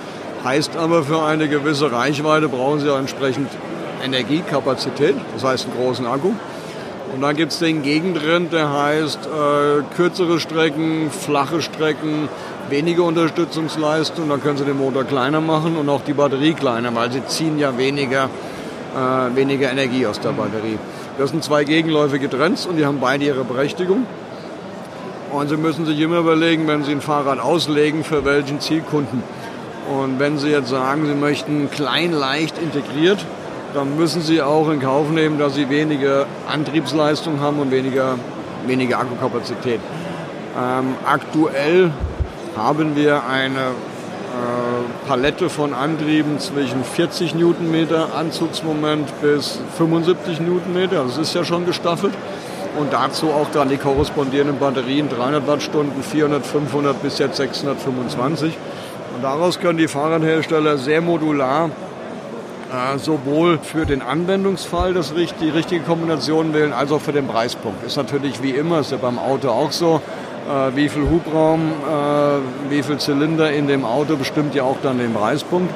Heißt 0.44 0.76
aber, 0.76 1.04
für 1.04 1.22
eine 1.22 1.48
gewisse 1.48 1.90
Reichweite 1.90 2.50
brauchen 2.50 2.80
sie 2.80 2.90
auch 2.90 2.98
entsprechend 2.98 3.48
Energiekapazität, 4.04 5.14
das 5.32 5.42
heißt 5.42 5.68
einen 5.68 5.82
großen 5.82 6.04
Akku. 6.04 6.32
Und 7.14 7.22
dann 7.22 7.36
gibt 7.36 7.52
es 7.52 7.60
den 7.60 7.82
Gegentrend, 7.82 8.52
der 8.52 8.72
heißt 8.72 9.20
äh, 9.26 9.82
kürzere 9.96 10.40
Strecken, 10.40 11.10
flache 11.10 11.62
Strecken, 11.62 12.28
weniger 12.68 13.04
Unterstützungsleistung, 13.04 14.28
dann 14.28 14.42
können 14.42 14.58
Sie 14.58 14.64
den 14.64 14.76
Motor 14.76 15.04
kleiner 15.04 15.40
machen 15.40 15.76
und 15.76 15.88
auch 15.88 16.02
die 16.02 16.12
Batterie 16.12 16.52
kleiner, 16.52 16.94
weil 16.94 17.12
Sie 17.12 17.24
ziehen 17.26 17.58
ja 17.58 17.78
weniger, 17.78 18.28
äh, 18.94 19.36
weniger 19.36 19.70
Energie 19.70 20.06
aus 20.06 20.20
der 20.20 20.30
Batterie. 20.30 20.78
Das 21.18 21.30
sind 21.30 21.42
zwei 21.44 21.64
gegenläufige 21.64 22.28
Trends 22.28 22.66
und 22.66 22.76
die 22.76 22.84
haben 22.84 23.00
beide 23.00 23.24
ihre 23.24 23.44
Berechtigung. 23.44 24.04
Und 25.32 25.48
Sie 25.48 25.56
müssen 25.56 25.86
sich 25.86 25.98
immer 26.00 26.18
überlegen, 26.18 26.66
wenn 26.66 26.84
Sie 26.84 26.92
ein 26.92 27.00
Fahrrad 27.00 27.38
auslegen, 27.38 28.04
für 28.04 28.24
welchen 28.24 28.60
Zielkunden. 28.60 29.22
Und 29.90 30.18
wenn 30.18 30.38
Sie 30.38 30.48
jetzt 30.48 30.68
sagen, 30.68 31.06
Sie 31.06 31.14
möchten 31.14 31.70
klein, 31.70 32.12
leicht 32.12 32.58
integriert, 32.58 33.24
dann 33.76 33.94
müssen 33.94 34.22
Sie 34.22 34.40
auch 34.40 34.70
in 34.70 34.80
Kauf 34.80 35.10
nehmen, 35.10 35.38
dass 35.38 35.54
Sie 35.54 35.68
weniger 35.68 36.24
Antriebsleistung 36.50 37.40
haben 37.40 37.58
und 37.58 37.70
weniger, 37.70 38.18
weniger 38.66 38.98
Akkukapazität. 39.00 39.80
Ähm, 40.58 40.94
aktuell 41.04 41.90
haben 42.56 42.96
wir 42.96 43.24
eine 43.26 43.58
äh, 43.58 45.06
Palette 45.06 45.50
von 45.50 45.74
Antrieben 45.74 46.38
zwischen 46.38 46.84
40 46.84 47.34
Newtonmeter 47.34 48.14
Anzugsmoment 48.16 49.08
bis 49.20 49.60
75 49.76 50.40
Newtonmeter. 50.40 51.04
Das 51.04 51.18
ist 51.18 51.34
ja 51.34 51.44
schon 51.44 51.66
gestaffelt. 51.66 52.14
Und 52.78 52.94
dazu 52.94 53.26
auch 53.26 53.48
dann 53.52 53.68
die 53.68 53.76
korrespondierenden 53.76 54.58
Batterien 54.58 55.10
300 55.10 55.46
Wattstunden, 55.46 56.02
400, 56.02 56.46
500 56.46 57.02
bis 57.02 57.18
jetzt 57.18 57.36
625. 57.36 58.56
Und 59.16 59.22
daraus 59.22 59.60
können 59.60 59.78
die 59.78 59.88
Fahrradhersteller 59.88 60.78
sehr 60.78 61.02
modular 61.02 61.70
äh, 62.72 62.98
sowohl 62.98 63.58
für 63.58 63.86
den 63.86 64.02
Anwendungsfall 64.02 64.94
das, 64.94 65.12
die 65.40 65.48
richtige 65.48 65.82
Kombination 65.82 66.52
wählen, 66.52 66.72
als 66.72 66.92
auch 66.92 67.00
für 67.00 67.12
den 67.12 67.26
Preispunkt. 67.26 67.84
Ist 67.84 67.96
natürlich 67.96 68.42
wie 68.42 68.50
immer, 68.50 68.80
ist 68.80 68.90
ja 68.90 68.98
beim 68.98 69.18
Auto 69.18 69.50
auch 69.50 69.72
so. 69.72 70.00
Äh, 70.48 70.76
wie 70.76 70.88
viel 70.88 71.02
Hubraum, 71.02 71.60
äh, 71.60 72.70
wie 72.70 72.82
viel 72.82 72.98
Zylinder 72.98 73.50
in 73.50 73.66
dem 73.66 73.84
Auto 73.84 74.16
bestimmt 74.16 74.54
ja 74.54 74.62
auch 74.62 74.76
dann 74.82 74.98
den 74.98 75.12
Preispunkt. 75.12 75.72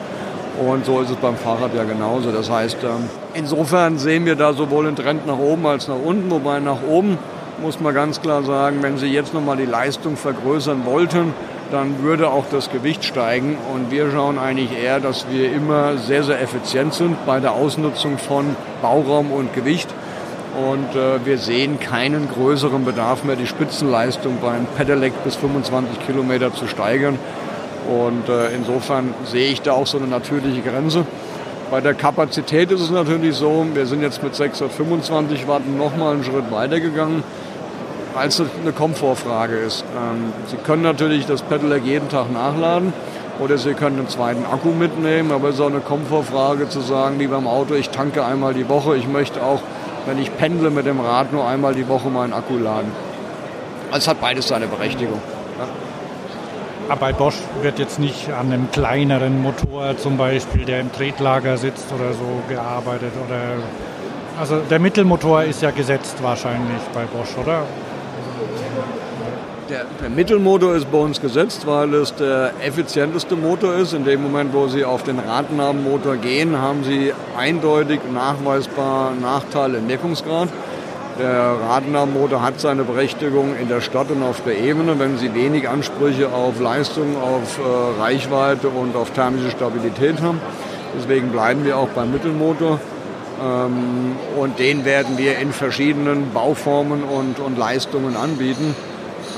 Und 0.65 0.85
so 0.85 1.01
ist 1.01 1.11
es 1.11 1.17
beim 1.17 1.37
Fahrrad 1.37 1.75
ja 1.75 1.85
genauso. 1.85 2.31
Das 2.31 2.51
heißt, 2.51 2.79
ähm, 2.85 3.09
insofern 3.35 3.99
sehen 3.99 4.27
wir 4.27 4.37
da 4.37 4.53
sowohl 4.53 4.87
einen 4.87 4.97
Trend 4.97 5.27
nach 5.27 5.39
oben 5.39 5.67
als 5.67 5.89
nach 5.89 5.99
unten. 6.05 6.31
Wobei 6.31 6.61
nach 6.61 6.83
oben 6.89 7.19
muss 7.63 7.81
man 7.81 7.95
ganz 7.95 8.21
klar 8.21 8.43
sagen, 8.43 8.79
wenn 8.83 8.99
Sie 8.99 9.07
jetzt 9.07 9.35
nochmal 9.35 9.57
die 9.57 9.65
Leistung 9.65 10.17
vergrößern 10.17 10.85
wollten, 10.85 11.35
dann 11.71 12.03
würde 12.03 12.31
auch 12.31 12.45
das 12.50 12.71
Gewicht 12.71 13.05
steigen. 13.05 13.57
Und 13.73 13.91
wir 13.91 14.11
schauen 14.11 14.39
eigentlich 14.39 14.77
eher, 14.77 15.00
dass 15.00 15.27
wir 15.31 15.53
immer 15.53 15.97
sehr, 15.97 16.25
sehr 16.25 16.41
effizient 16.41 16.95
sind 16.95 17.25
bei 17.27 17.41
der 17.41 17.53
Ausnutzung 17.53 18.19
von 18.19 18.57
Bauraum 18.83 19.33
und 19.33 19.55
Gewicht. 19.55 19.89
Und 20.57 20.97
äh, 20.97 21.25
wir 21.25 21.39
sehen 21.39 21.79
keinen 21.79 22.29
größeren 22.29 22.85
Bedarf 22.85 23.25
mehr, 23.25 23.37
die 23.37 23.47
Spitzenleistung 23.47 24.39
beim 24.43 24.67
Pedelec 24.77 25.12
bis 25.23 25.37
25 25.37 26.07
Kilometer 26.07 26.53
zu 26.53 26.67
steigern. 26.67 27.19
Und 27.89 28.29
äh, 28.29 28.55
insofern 28.55 29.15
sehe 29.25 29.50
ich 29.50 29.62
da 29.62 29.73
auch 29.73 29.87
so 29.87 29.99
eine 29.99 30.07
natürliche 30.07 30.61
Grenze. 30.61 31.07
Bei 31.71 31.81
der 31.81 31.95
Kapazität 31.95 32.73
ist 32.73 32.81
es 32.81 32.91
natürlich 32.91 33.37
so, 33.37 33.65
wir 33.73 33.87
sind 33.87 34.03
jetzt 34.03 34.23
mit 34.25 34.35
625 34.35 35.47
Watt 35.47 35.62
nochmal 35.69 36.15
einen 36.15 36.25
Schritt 36.25 36.50
weitergegangen, 36.50 37.23
weil 38.14 38.29
es 38.29 38.40
eine 38.40 38.73
Komfortfrage 38.73 39.57
ist. 39.57 39.85
Ähm, 39.97 40.33
Sie 40.47 40.57
können 40.57 40.83
natürlich 40.83 41.26
das 41.26 41.43
Pedelec 41.43 41.85
jeden 41.85 42.09
Tag 42.09 42.33
nachladen 42.33 42.93
oder 43.38 43.59
Sie 43.59 43.75
können 43.75 43.99
einen 43.99 44.09
zweiten 44.09 44.45
Akku 44.45 44.71
mitnehmen, 44.71 45.33
aber 45.33 45.49
es 45.49 45.57
ist 45.57 45.61
auch 45.61 45.67
eine 45.67 45.81
Komfortfrage 45.81 46.69
zu 46.69 46.81
sagen, 46.81 47.19
wie 47.19 47.26
beim 47.26 47.47
Auto, 47.47 47.75
ich 47.75 47.90
tanke 47.90 48.25
einmal 48.25 48.55
die 48.55 48.69
Woche, 48.69 48.97
ich 48.97 49.09
möchte 49.09 49.43
auch, 49.43 49.61
wenn 50.07 50.19
ich 50.19 50.37
pendle 50.37 50.71
mit 50.71 50.87
dem 50.87 51.00
Rad, 51.00 51.33
nur 51.33 51.47
einmal 51.47 51.75
die 51.75 51.88
Woche 51.88 52.09
meinen 52.09 52.33
Akku 52.33 52.57
laden. 52.59 52.90
Es 53.93 54.07
hat 54.07 54.21
beides 54.21 54.49
seine 54.49 54.67
Berechtigung. 54.67 55.21
Aber 56.88 57.00
bei 57.00 57.12
Bosch 57.12 57.37
wird 57.62 57.79
jetzt 57.79 58.00
nicht 58.00 58.33
an 58.33 58.52
einem 58.52 58.71
kleineren 58.73 59.43
Motor 59.43 59.97
zum 59.97 60.17
Beispiel, 60.17 60.64
der 60.64 60.81
im 60.81 60.93
Tretlager 60.93 61.57
sitzt 61.57 61.87
oder 61.93 62.12
so, 62.12 62.43
gearbeitet. 62.49 63.12
Oder 63.29 63.62
also 64.40 64.61
der 64.69 64.81
Mittelmotor 64.81 65.45
ist 65.45 65.62
ja 65.62 65.71
gesetzt 65.71 66.17
wahrscheinlich 66.21 66.81
bei 66.93 67.05
Bosch, 67.05 67.37
oder? 67.40 67.62
Der, 69.71 69.85
der, 70.03 70.11
Mittelmotor 70.11 70.75
ist 70.75 70.91
bei 70.91 70.99
uns 70.99 71.21
gesetzt, 71.21 71.65
weil 71.65 71.95
es 71.95 72.12
der 72.17 72.50
effizienteste 72.61 73.37
Motor 73.37 73.77
ist. 73.77 73.93
In 73.93 74.05
dem 74.05 74.21
Moment, 74.21 74.53
wo 74.53 74.67
Sie 74.67 74.85
auf 74.85 75.05
den 75.05 75.21
Radnabenmotor 75.21 76.17
gehen, 76.17 76.61
haben 76.61 76.83
Sie 76.83 77.12
eindeutig 77.39 78.00
nachweisbar 78.12 79.12
Nachteile 79.15 79.79
im 79.79 79.87
Wirkungsgrad. 79.87 80.49
Der 81.21 81.55
Radnahmotor 81.69 82.43
hat 82.43 82.61
seine 82.61 82.83
Berechtigung 82.83 83.55
in 83.57 83.69
der 83.69 83.81
Stadt 83.81 84.11
und 84.11 84.25
auf 84.25 84.43
der 84.43 84.59
Ebene, 84.59 84.99
wenn 84.99 85.19
Sie 85.19 85.33
wenig 85.35 85.69
Ansprüche 85.69 86.31
auf 86.33 86.59
Leistung, 86.59 87.17
auf 87.17 87.61
äh, 87.61 88.00
Reichweite 88.00 88.71
und 88.71 88.97
auf 88.97 89.11
thermische 89.12 89.53
Stabilität 89.53 90.21
haben. 90.21 90.41
Deswegen 90.99 91.29
bleiben 91.29 91.65
wir 91.65 91.77
auch 91.77 91.91
beim 91.91 92.11
Mittelmotor. 92.11 92.81
Ähm, 93.41 94.17
und 94.37 94.59
den 94.59 94.85
werden 94.85 95.17
wir 95.17 95.39
in 95.39 95.53
verschiedenen 95.53 96.33
Bauformen 96.33 97.05
und, 97.05 97.39
und 97.39 97.57
Leistungen 97.57 98.17
anbieten. 98.17 98.75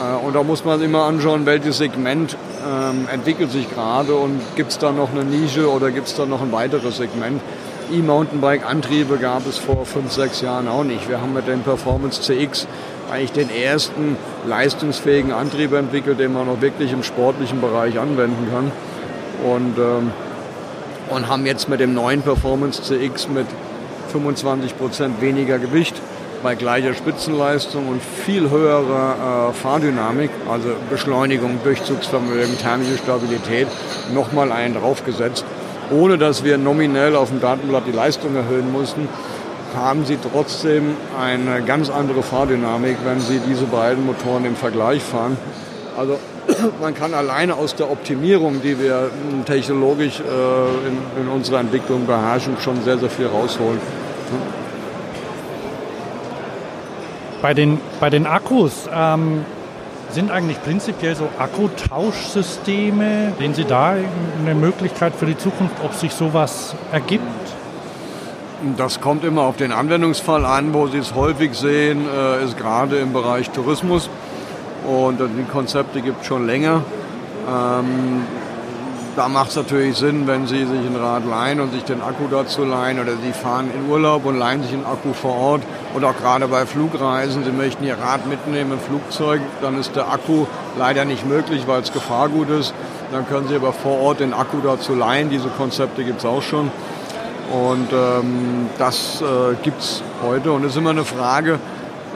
Äh, 0.00 0.24
und 0.24 0.34
da 0.34 0.42
muss 0.42 0.64
man 0.64 0.80
immer 0.82 1.04
anschauen, 1.04 1.46
welches 1.46 1.78
Segment 1.78 2.36
ähm, 2.66 3.08
entwickelt 3.12 3.50
sich 3.50 3.68
gerade 3.70 4.14
und 4.14 4.40
gibt 4.56 4.70
es 4.70 4.78
da 4.78 4.92
noch 4.92 5.10
eine 5.12 5.24
Nische 5.24 5.70
oder 5.70 5.90
gibt 5.90 6.08
es 6.08 6.14
da 6.14 6.26
noch 6.26 6.42
ein 6.42 6.52
weiteres 6.52 6.96
Segment. 6.96 7.40
E-Mountainbike-Antriebe 7.92 9.18
gab 9.18 9.46
es 9.46 9.58
vor 9.58 9.84
fünf, 9.84 10.12
sechs 10.12 10.40
Jahren 10.40 10.68
auch 10.68 10.84
nicht. 10.84 11.08
Wir 11.08 11.20
haben 11.20 11.34
mit 11.34 11.46
dem 11.46 11.62
Performance 11.62 12.22
CX 12.22 12.66
eigentlich 13.10 13.32
den 13.32 13.50
ersten 13.50 14.16
leistungsfähigen 14.46 15.32
Antrieb 15.32 15.72
entwickelt, 15.72 16.18
den 16.18 16.32
man 16.32 16.48
auch 16.48 16.60
wirklich 16.60 16.92
im 16.92 17.02
sportlichen 17.02 17.60
Bereich 17.60 17.98
anwenden 17.98 18.48
kann. 18.50 18.72
Und, 19.44 19.76
ähm, 19.78 20.12
und 21.10 21.28
haben 21.28 21.44
jetzt 21.44 21.68
mit 21.68 21.80
dem 21.80 21.92
neuen 21.92 22.22
Performance 22.22 22.82
CX 22.82 23.28
mit 23.28 23.46
25 24.12 24.78
Prozent 24.78 25.20
weniger 25.20 25.58
Gewicht 25.58 26.00
bei 26.42 26.54
gleicher 26.54 26.94
Spitzenleistung 26.94 27.88
und 27.88 28.02
viel 28.02 28.50
höherer 28.50 29.50
äh, 29.50 29.52
Fahrdynamik, 29.52 30.30
also 30.50 30.68
Beschleunigung, 30.90 31.60
Durchzugsvermögen, 31.62 32.58
thermische 32.58 32.98
Stabilität, 32.98 33.68
nochmal 34.12 34.52
einen 34.52 34.74
draufgesetzt 34.74 35.44
ohne 35.92 36.18
dass 36.18 36.44
wir 36.44 36.58
nominell 36.58 37.16
auf 37.16 37.28
dem 37.28 37.40
Datenblatt 37.40 37.84
die 37.86 37.92
Leistung 37.92 38.34
erhöhen 38.34 38.72
mussten, 38.72 39.08
haben 39.76 40.04
sie 40.04 40.18
trotzdem 40.32 40.96
eine 41.18 41.62
ganz 41.62 41.90
andere 41.90 42.22
Fahrdynamik, 42.22 42.98
wenn 43.04 43.20
sie 43.20 43.40
diese 43.48 43.64
beiden 43.64 44.04
Motoren 44.04 44.44
im 44.44 44.56
Vergleich 44.56 45.02
fahren. 45.02 45.36
Also 45.96 46.18
man 46.80 46.94
kann 46.94 47.14
alleine 47.14 47.54
aus 47.54 47.74
der 47.74 47.90
Optimierung, 47.90 48.60
die 48.62 48.78
wir 48.78 49.10
technologisch 49.46 50.20
äh, 50.20 50.88
in, 50.88 51.22
in, 51.22 51.28
unserer 51.28 51.60
Entwicklung 51.60 52.06
beherrschen, 52.06 52.56
schon 52.60 52.82
sehr, 52.82 52.98
sehr 52.98 53.10
viel 53.10 53.26
rausholen. 53.26 53.80
Bei 57.42 57.54
den, 57.54 57.80
bei 57.98 58.08
den 58.08 58.26
Akkus, 58.26 58.88
ähm, 58.94 59.44
sind 60.10 60.30
eigentlich 60.30 60.62
prinzipiell 60.62 61.16
so 61.16 61.28
Akkutauschsysteme, 61.38 63.32
sehen 63.36 63.54
Sie 63.54 63.64
da 63.64 63.96
eine 64.40 64.54
Möglichkeit 64.54 65.14
für 65.14 65.26
die 65.26 65.36
Zukunft, 65.36 65.74
ob 65.82 65.92
sich 65.94 66.12
sowas 66.12 66.76
ergibt? 66.92 67.24
Das 68.76 69.00
kommt 69.00 69.24
immer 69.24 69.42
auf 69.42 69.56
den 69.56 69.72
Anwendungsfall 69.72 70.44
an. 70.44 70.72
Wo 70.72 70.86
Sie 70.86 70.98
es 70.98 71.16
häufig 71.16 71.54
sehen, 71.54 72.06
äh, 72.06 72.44
ist 72.44 72.56
gerade 72.56 72.98
im 72.98 73.12
Bereich 73.12 73.50
Tourismus. 73.50 74.08
Und 74.86 75.18
die 75.18 75.44
Konzepte 75.50 76.00
gibt 76.00 76.20
es 76.20 76.28
schon 76.28 76.46
länger. 76.46 76.82
Ähm, 77.48 78.22
da 79.16 79.28
macht 79.28 79.50
es 79.50 79.56
natürlich 79.56 79.96
Sinn, 79.96 80.28
wenn 80.28 80.46
Sie 80.46 80.64
sich 80.64 80.86
ein 80.86 80.96
Rad 80.96 81.26
leihen 81.26 81.60
und 81.60 81.72
sich 81.72 81.82
den 81.82 82.02
Akku 82.02 82.28
dazu 82.30 82.64
leihen 82.64 83.00
oder 83.00 83.12
Sie 83.16 83.32
fahren 83.32 83.68
in 83.74 83.90
Urlaub 83.90 84.24
und 84.26 84.38
leihen 84.38 84.62
sich 84.62 84.72
einen 84.72 84.86
Akku 84.86 85.12
vor 85.12 85.34
Ort 85.34 85.62
oder 85.94 86.10
auch 86.10 86.16
gerade 86.16 86.48
bei 86.48 86.66
Flugreisen, 86.66 87.44
Sie 87.44 87.50
möchten 87.50 87.84
Ihr 87.84 87.98
Rad 87.98 88.26
mitnehmen 88.26 88.72
im 88.72 88.80
Flugzeug, 88.80 89.40
dann 89.60 89.78
ist 89.78 89.94
der 89.96 90.10
Akku 90.10 90.46
leider 90.78 91.04
nicht 91.04 91.26
möglich, 91.26 91.64
weil 91.66 91.82
es 91.82 91.92
Gefahrgut 91.92 92.48
ist. 92.50 92.74
Dann 93.12 93.26
können 93.28 93.48
Sie 93.48 93.56
aber 93.56 93.72
vor 93.72 94.00
Ort 94.00 94.20
den 94.20 94.32
Akku 94.32 94.58
dazu 94.62 94.94
leihen. 94.94 95.28
Diese 95.28 95.48
Konzepte 95.48 96.04
gibt 96.04 96.20
es 96.20 96.24
auch 96.24 96.42
schon. 96.42 96.70
Und 97.52 97.92
ähm, 97.92 98.70
das 98.78 99.20
äh, 99.20 99.54
gibt 99.62 99.82
es 99.82 100.02
heute. 100.22 100.52
Und 100.52 100.64
es 100.64 100.72
ist 100.72 100.78
immer 100.78 100.90
eine 100.90 101.04
Frage, 101.04 101.54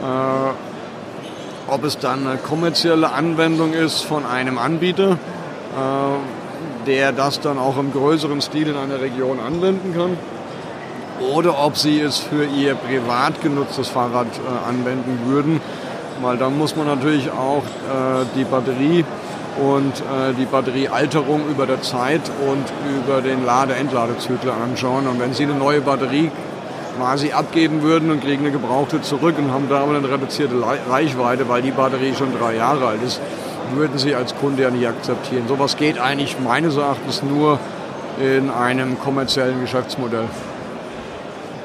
äh, 0.01 1.71
ob 1.71 1.83
es 1.83 1.99
dann 1.99 2.25
eine 2.25 2.37
kommerzielle 2.37 3.11
Anwendung 3.11 3.73
ist 3.73 4.01
von 4.01 4.25
einem 4.25 4.57
Anbieter. 4.57 5.11
Äh, 5.11 5.17
der 6.87 7.11
das 7.11 7.39
dann 7.41 7.59
auch 7.59 7.77
im 7.77 7.91
größeren 7.91 8.41
Stil 8.41 8.69
in 8.69 8.77
einer 8.77 9.01
Region 9.01 9.39
anwenden 9.39 9.93
kann. 9.93 10.17
Oder 11.19 11.63
ob 11.63 11.77
sie 11.77 11.99
es 11.99 12.19
für 12.19 12.45
ihr 12.45 12.75
privat 12.75 13.41
genutztes 13.41 13.87
Fahrrad 13.87 14.27
äh, 14.27 14.69
anwenden 14.69 15.19
würden. 15.25 15.61
Weil 16.21 16.37
dann 16.37 16.57
muss 16.57 16.75
man 16.75 16.87
natürlich 16.87 17.29
auch 17.31 17.63
äh, 17.63 18.25
die 18.35 18.43
Batterie 18.43 19.05
und 19.59 19.93
äh, 19.93 20.33
die 20.37 20.45
Batteriealterung 20.45 21.47
über 21.49 21.65
der 21.65 21.81
Zeit 21.81 22.21
und 22.47 22.65
über 22.99 23.21
den 23.21 23.45
Lade-Entladezyklen 23.45 24.53
anschauen. 24.63 25.07
Und 25.07 25.19
wenn 25.19 25.33
Sie 25.33 25.43
eine 25.43 25.55
neue 25.55 25.81
Batterie 25.81 26.31
quasi 26.97 27.31
abgeben 27.31 27.81
würden 27.83 28.11
und 28.11 28.21
kriegen 28.21 28.43
eine 28.43 28.51
gebrauchte 28.51 29.01
zurück 29.01 29.35
und 29.37 29.51
haben 29.51 29.67
da 29.69 29.81
aber 29.81 29.95
eine 29.95 30.09
reduzierte 30.09 30.55
Reichweite, 30.89 31.47
weil 31.47 31.61
die 31.61 31.71
Batterie 31.71 32.13
schon 32.15 32.37
drei 32.37 32.55
Jahre 32.55 32.87
alt 32.87 33.03
ist, 33.03 33.21
würden 33.75 33.97
sie 33.97 34.15
als 34.15 34.35
Kunde 34.35 34.63
ja 34.63 34.69
nicht 34.69 34.87
akzeptieren. 34.87 35.47
Sowas 35.47 35.77
geht 35.77 35.99
eigentlich 35.99 36.37
meines 36.39 36.77
Erachtens 36.77 37.21
nur 37.21 37.59
in 38.19 38.49
einem 38.49 38.99
kommerziellen 38.99 39.61
Geschäftsmodell. 39.61 40.25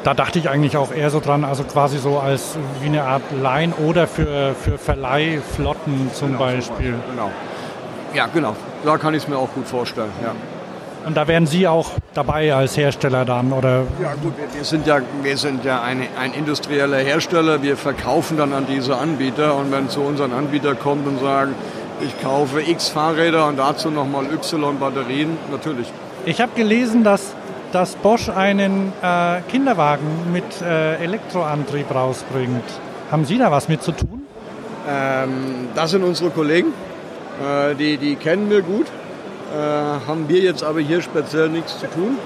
Da 0.05 0.15
dachte 0.15 0.39
ich 0.39 0.49
eigentlich 0.49 0.77
auch 0.77 0.93
eher 0.93 1.11
so 1.11 1.21
dran, 1.21 1.45
also 1.45 1.63
quasi 1.63 1.99
so 1.99 2.19
als 2.19 2.57
wie 2.81 2.87
eine 2.87 3.05
Art 3.05 3.23
Line 3.41 3.73
oder 3.75 4.09
für, 4.09 4.55
für 4.55 4.77
Verleihflotten 4.77 6.11
zum 6.13 6.29
genau, 6.29 6.39
Beispiel. 6.41 6.95
Genau. 7.11 7.31
Ja, 8.13 8.27
genau. 8.27 8.57
Da 8.85 8.99
kann 8.99 9.15
ich 9.15 9.23
es 9.23 9.29
mir 9.29 9.39
auch 9.39 9.53
gut 9.55 9.67
vorstellen. 9.67 10.11
Ja. 10.23 10.35
Und 11.07 11.17
da 11.17 11.27
wären 11.27 11.47
Sie 11.47 11.67
auch 11.67 11.91
dabei 12.15 12.55
als 12.55 12.77
Hersteller 12.77 13.25
dann, 13.25 13.53
oder? 13.53 13.83
Ja 14.01 14.15
gut, 14.23 14.35
wir, 14.37 14.55
wir 14.55 14.65
sind 14.65 14.87
ja, 14.87 14.99
wir 15.23 15.37
sind 15.37 15.65
ja 15.65 15.83
eine, 15.83 16.07
ein 16.19 16.33
industrieller 16.33 16.99
Hersteller. 16.99 17.63
Wir 17.63 17.77
verkaufen 17.77 18.37
dann 18.37 18.53
an 18.53 18.67
diese 18.69 18.97
Anbieter. 18.97 19.57
Und 19.57 19.73
wenn 19.73 19.89
zu 19.89 20.01
unseren 20.01 20.33
Anbieter 20.33 20.75
kommt 20.75 21.07
und 21.07 21.21
sagen, 21.21 21.55
ich 22.01 22.21
kaufe 22.23 22.61
X 22.61 22.89
Fahrräder 22.89 23.47
und 23.47 23.59
dazu 23.59 23.91
nochmal 23.91 24.27
Y 24.27 24.79
Batterien, 24.79 25.37
natürlich. 25.51 25.87
Ich 26.25 26.41
habe 26.41 26.53
gelesen, 26.55 27.03
dass, 27.03 27.35
dass 27.73 27.97
Bosch 27.97 28.29
einen 28.29 28.93
äh, 29.03 29.41
Kinderwagen 29.51 30.33
mit 30.33 30.45
äh, 30.63 30.97
Elektroantrieb 30.97 31.93
rausbringt. 31.93 32.65
Haben 33.11 33.25
Sie 33.25 33.39
da 33.39 33.51
was 33.51 33.69
mit 33.69 33.83
zu 33.83 33.93
tun? 33.93 34.23
Ähm, 34.89 35.69
das 35.75 35.91
sind 35.91 36.05
unsere 36.05 36.31
Kollegen. 36.31 36.73
Äh, 37.43 37.75
die, 37.75 37.97
die 37.97 38.17
kennen 38.17 38.51
wir 38.51 38.63
gut. 38.63 38.87
Äh, 38.87 39.57
haben 40.07 40.29
wir 40.29 40.41
jetzt 40.41 40.63
aber 40.63 40.81
hier 40.81 41.03
speziell 41.03 41.49
nichts 41.49 41.79
zu 41.81 41.87
tun. 41.87 42.19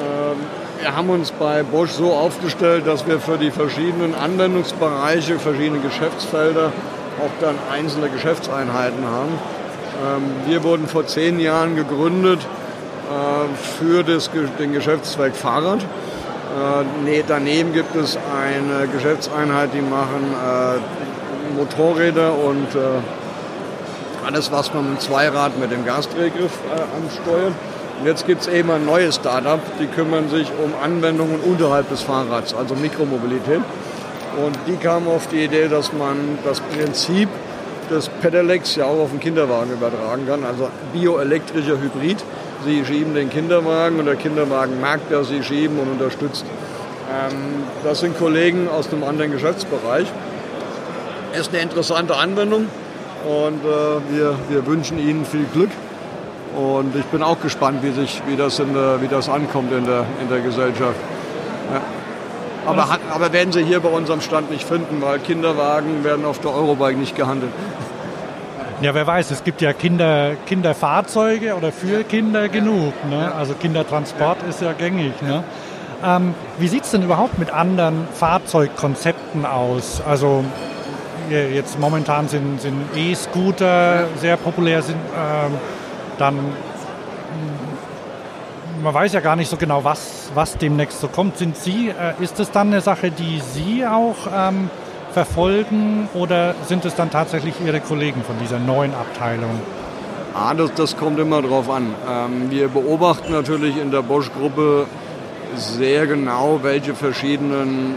Ähm, 0.00 0.36
wir 0.80 0.96
haben 0.96 1.10
uns 1.10 1.32
bei 1.32 1.62
Bosch 1.62 1.90
so 1.90 2.12
aufgestellt, 2.12 2.86
dass 2.86 3.06
wir 3.06 3.20
für 3.20 3.38
die 3.38 3.50
verschiedenen 3.50 4.14
Anwendungsbereiche, 4.14 5.38
verschiedene 5.38 5.80
Geschäftsfelder 5.80 6.72
auch 7.20 7.30
dann 7.40 7.56
einzelne 7.72 8.08
Geschäftseinheiten 8.08 9.04
haben. 9.04 9.32
Ähm, 10.04 10.22
wir 10.46 10.62
wurden 10.62 10.86
vor 10.86 11.06
zehn 11.06 11.38
Jahren 11.38 11.76
gegründet 11.76 12.40
für 13.78 14.02
das, 14.02 14.30
den 14.58 14.72
Geschäftszweck 14.72 15.34
Fahrrad. 15.34 15.80
Äh, 15.80 17.22
daneben 17.26 17.72
gibt 17.72 17.94
es 17.96 18.16
eine 18.16 18.86
Geschäftseinheit, 18.88 19.70
die 19.74 19.80
machen 19.80 20.32
äh, 20.32 21.58
Motorräder 21.58 22.32
und 22.32 22.68
alles, 24.26 24.50
was 24.50 24.72
man 24.72 24.90
mit 24.90 25.02
Zweirad 25.02 25.58
mit 25.58 25.70
dem 25.70 25.84
Gasdrehgriff 25.84 26.52
ansteuert. 26.96 27.52
Und 28.00 28.06
jetzt 28.06 28.26
gibt 28.26 28.42
es 28.42 28.48
eben 28.48 28.70
ein 28.70 28.84
neues 28.84 29.16
Startup, 29.16 29.60
die 29.78 29.86
kümmern 29.86 30.28
sich 30.28 30.50
um 30.62 30.72
Anwendungen 30.82 31.40
unterhalb 31.40 31.88
des 31.90 32.02
Fahrrads, 32.02 32.54
also 32.54 32.74
Mikromobilität. 32.74 33.60
Und 34.44 34.58
die 34.66 34.76
kamen 34.76 35.06
auf 35.06 35.28
die 35.28 35.44
Idee, 35.44 35.68
dass 35.68 35.92
man 35.92 36.38
das 36.44 36.60
Prinzip 36.60 37.28
des 37.90 38.08
Pedelecs 38.08 38.76
ja 38.76 38.86
auch 38.86 39.04
auf 39.04 39.10
den 39.10 39.20
Kinderwagen 39.20 39.72
übertragen 39.72 40.26
kann, 40.26 40.44
also 40.44 40.68
bioelektrischer 40.92 41.80
Hybrid. 41.80 42.24
Sie 42.64 42.84
schieben 42.84 43.14
den 43.14 43.28
Kinderwagen 43.28 43.98
und 43.98 44.06
der 44.06 44.16
Kinderwagen 44.16 44.80
merkt, 44.80 45.12
dass 45.12 45.28
sie 45.28 45.42
schieben 45.42 45.78
und 45.78 45.90
unterstützt. 45.92 46.44
Ähm, 47.12 47.64
das 47.82 48.00
sind 48.00 48.18
Kollegen 48.18 48.68
aus 48.68 48.90
einem 48.90 49.04
anderen 49.04 49.32
Geschäftsbereich. 49.32 50.06
Ist 51.38 51.52
eine 51.52 51.62
interessante 51.62 52.16
Anwendung 52.16 52.66
und 53.24 53.64
äh, 53.64 54.16
wir, 54.16 54.36
wir 54.48 54.66
wünschen 54.66 54.98
Ihnen 54.98 55.24
viel 55.26 55.44
Glück. 55.52 55.70
Und 56.56 56.94
ich 56.94 57.04
bin 57.06 57.22
auch 57.22 57.40
gespannt, 57.40 57.82
wie, 57.82 57.90
sich, 57.90 58.22
wie, 58.26 58.36
das, 58.36 58.56
der, 58.56 59.02
wie 59.02 59.08
das 59.08 59.28
ankommt 59.28 59.72
in 59.72 59.84
der, 59.84 60.06
in 60.22 60.28
der 60.30 60.40
Gesellschaft. 60.40 60.96
Ja. 61.72 61.80
Aber, 62.66 62.98
aber 63.10 63.32
werden 63.32 63.52
Sie 63.52 63.62
hier 63.62 63.80
bei 63.80 63.88
unserem 63.90 64.20
Stand 64.20 64.50
nicht 64.50 64.66
finden, 64.66 65.02
weil 65.02 65.18
Kinderwagen 65.18 66.04
werden 66.04 66.24
auf 66.24 66.38
der 66.38 66.54
Eurobike 66.54 66.98
nicht 66.98 67.16
gehandelt. 67.16 67.52
Ja, 68.80 68.92
wer 68.92 69.06
weiß, 69.06 69.30
es 69.30 69.44
gibt 69.44 69.60
ja 69.60 69.72
Kinder, 69.72 70.32
Kinderfahrzeuge 70.46 71.54
oder 71.54 71.70
für 71.70 72.02
Kinder 72.02 72.48
genug. 72.48 72.92
Ne? 73.08 73.32
Also 73.32 73.54
Kindertransport 73.54 74.42
ist 74.48 74.60
ja 74.60 74.72
gängig. 74.72 75.22
Ne? 75.22 75.44
Ähm, 76.04 76.34
wie 76.58 76.68
sieht 76.68 76.84
es 76.84 76.90
denn 76.90 77.02
überhaupt 77.02 77.38
mit 77.38 77.50
anderen 77.50 78.06
Fahrzeugkonzepten 78.12 79.46
aus? 79.46 80.02
Also 80.06 80.44
jetzt 81.30 81.78
momentan 81.78 82.28
sind, 82.28 82.60
sind 82.60 82.84
E-Scooter 82.94 84.08
sehr 84.20 84.36
populär, 84.36 84.82
sind 84.82 84.98
ähm, 85.16 85.52
dann 86.18 86.38
man 88.82 88.92
weiß 88.92 89.14
ja 89.14 89.20
gar 89.20 89.34
nicht 89.34 89.48
so 89.48 89.56
genau, 89.56 89.82
was, 89.82 90.30
was 90.34 90.58
demnächst 90.58 91.00
so 91.00 91.08
kommt. 91.08 91.38
Sind 91.38 91.56
Sie, 91.56 91.88
äh, 91.88 92.22
ist 92.22 92.38
es 92.38 92.50
dann 92.50 92.68
eine 92.68 92.82
Sache, 92.82 93.10
die 93.10 93.40
Sie 93.40 93.86
auch 93.86 94.16
ähm, 94.32 94.68
verfolgen 95.14 96.08
oder 96.12 96.54
sind 96.66 96.84
es 96.84 96.94
dann 96.96 97.10
tatsächlich 97.10 97.54
Ihre 97.64 97.80
Kollegen 97.80 98.22
von 98.22 98.36
dieser 98.42 98.58
neuen 98.58 98.92
Abteilung? 98.92 99.60
Ah, 100.34 100.52
das, 100.52 100.74
das 100.74 100.96
kommt 100.96 101.20
immer 101.20 101.40
drauf 101.40 101.70
an. 101.70 101.94
Ähm, 102.10 102.50
wir 102.50 102.66
beobachten 102.66 103.32
natürlich 103.32 103.76
in 103.80 103.92
der 103.92 104.02
Bosch-Gruppe 104.02 104.86
sehr 105.56 106.08
genau, 106.08 106.58
welche 106.62 106.94
verschiedenen 106.94 107.94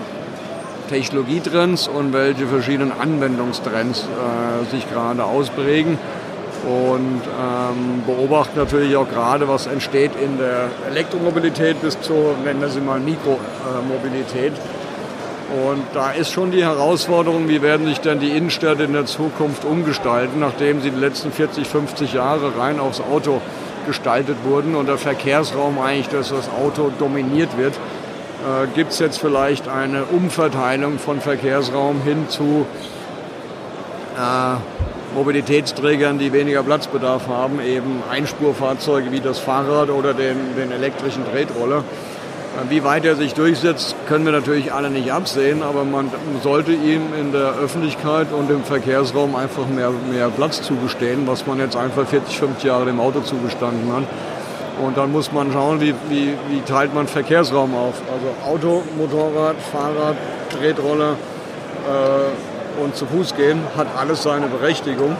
Technologietrends 0.89 1.88
und 1.88 2.13
welche 2.13 2.46
verschiedenen 2.46 2.92
Anwendungstrends 2.92 4.04
äh, 4.04 4.70
sich 4.70 4.88
gerade 4.89 5.24
ausprägen 5.24 5.98
und 6.65 7.22
ähm, 7.24 8.04
beobachten 8.06 8.60
natürlich 8.60 8.96
auch 8.96 9.10
gerade, 9.10 9.48
was 9.48 9.65
entsteht 9.65 10.12
in 10.22 10.38
der 10.38 10.70
Elektromobilität 10.92 11.82
bis 11.82 12.00
zur, 12.02 12.36
nennen 12.44 12.62
wir 12.62 12.70
sie 12.70 12.82
mal, 12.82 13.00
Mikromobilität. 13.00 14.54
Und 15.50 15.84
da 15.94 16.12
ist 16.12 16.32
schon 16.32 16.52
die 16.52 16.64
Herausforderung, 16.64 17.48
wie 17.48 17.62
werden 17.62 17.88
sich 17.88 18.02
denn 18.02 18.20
die 18.20 18.32
Innenstädte 18.32 18.84
in 18.84 18.94
der 18.94 19.06
Zukunft 19.06 19.64
umgestalten, 19.64 20.40
nachdem 20.40 20.82
sie 20.82 20.92
die 20.92 21.00
letzten 21.00 21.32
40, 21.32 21.66
50 21.66 22.14
Jahre 22.14 22.58
rein 22.58 22.80
aufs 22.80 23.00
Auto 23.00 23.42
gestaltet 23.86 24.36
wurden 24.44 24.76
und 24.76 24.88
der 24.88 24.98
Verkehrsraum 24.98 25.80
eigentlich 25.80 26.10
durch 26.10 26.30
das 26.30 26.50
Auto 26.50 26.92
dominiert 27.00 27.58
wird. 27.58 27.74
Äh, 27.74 28.68
Gibt 28.76 28.92
es 28.92 29.00
jetzt 29.00 29.20
vielleicht 29.20 29.70
eine 29.70 30.04
Umverteilung 30.04 31.00
von 31.00 31.22
Verkehrsraum 31.22 32.02
hin 32.04 32.28
zu 32.28 32.66
äh, 34.18 34.56
Mobilitätsträgern, 35.16 36.20
die 36.20 36.34
weniger 36.34 36.62
Platzbedarf 36.64 37.28
haben, 37.28 37.62
eben 37.62 38.04
Einspurfahrzeuge 38.12 39.12
wie 39.12 39.22
das 39.22 39.40
Fahrrad 39.40 39.90
oder 39.90 40.14
den, 40.14 40.38
den 40.58 40.72
elektrischen 40.72 41.24
Tretroller. 41.32 41.86
Wie 42.70 42.84
weit 42.84 43.06
er 43.06 43.15
sich 43.15 43.34
durchsetzt, 43.34 43.96
können 44.08 44.26
wir 44.26 44.32
natürlich 44.32 44.74
alle 44.74 44.89
nicht 44.89 45.12
absehen, 45.12 45.62
aber 45.62 45.84
man 45.84 46.12
sollte 46.41 46.72
ihm 46.72 47.13
in 47.20 47.32
der 47.32 47.54
Öffentlichkeit 47.54 48.34
und 48.34 48.50
im 48.50 48.63
Verkehrsraum 48.63 49.36
einfach 49.36 49.67
mehr, 49.67 49.91
mehr 50.12 50.30
Platz 50.30 50.63
zugestehen, 50.63 51.28
was 51.28 51.46
man 51.46 51.60
jetzt 51.60 51.76
einfach 51.76 52.08
40, 52.08 52.39
50 52.39 52.63
Jahre 52.63 52.86
dem 52.86 53.00
Auto 53.00 53.22
zugestanden 53.22 53.93
hat. 53.93 54.04
Und 54.84 54.98
dann 54.98 55.12
muss 55.12 55.32
man 55.32 55.52
schauen, 55.52 55.82
wie, 55.82 55.93
wie, 56.10 56.34
wie 56.50 56.62
teilt 56.62 56.93
man 56.93 57.08
Verkehrsraum 57.08 57.76
auf. 57.76 58.02
Also 58.12 58.52
Auto, 58.52 58.84
Motorrad, 58.98 59.56
Fahrrad, 59.72 60.15
Tretroller, 60.50 61.12
äh, 61.88 62.82
und 62.82 62.96
zu 62.96 63.06
Fuß 63.06 63.36
gehen, 63.36 63.60
hat 63.76 63.88
alles 63.98 64.24
seine 64.24 64.48
Berechtigung. 64.48 65.15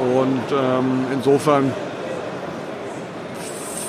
Und 0.00 0.42
ähm, 0.52 1.06
insofern 1.12 1.72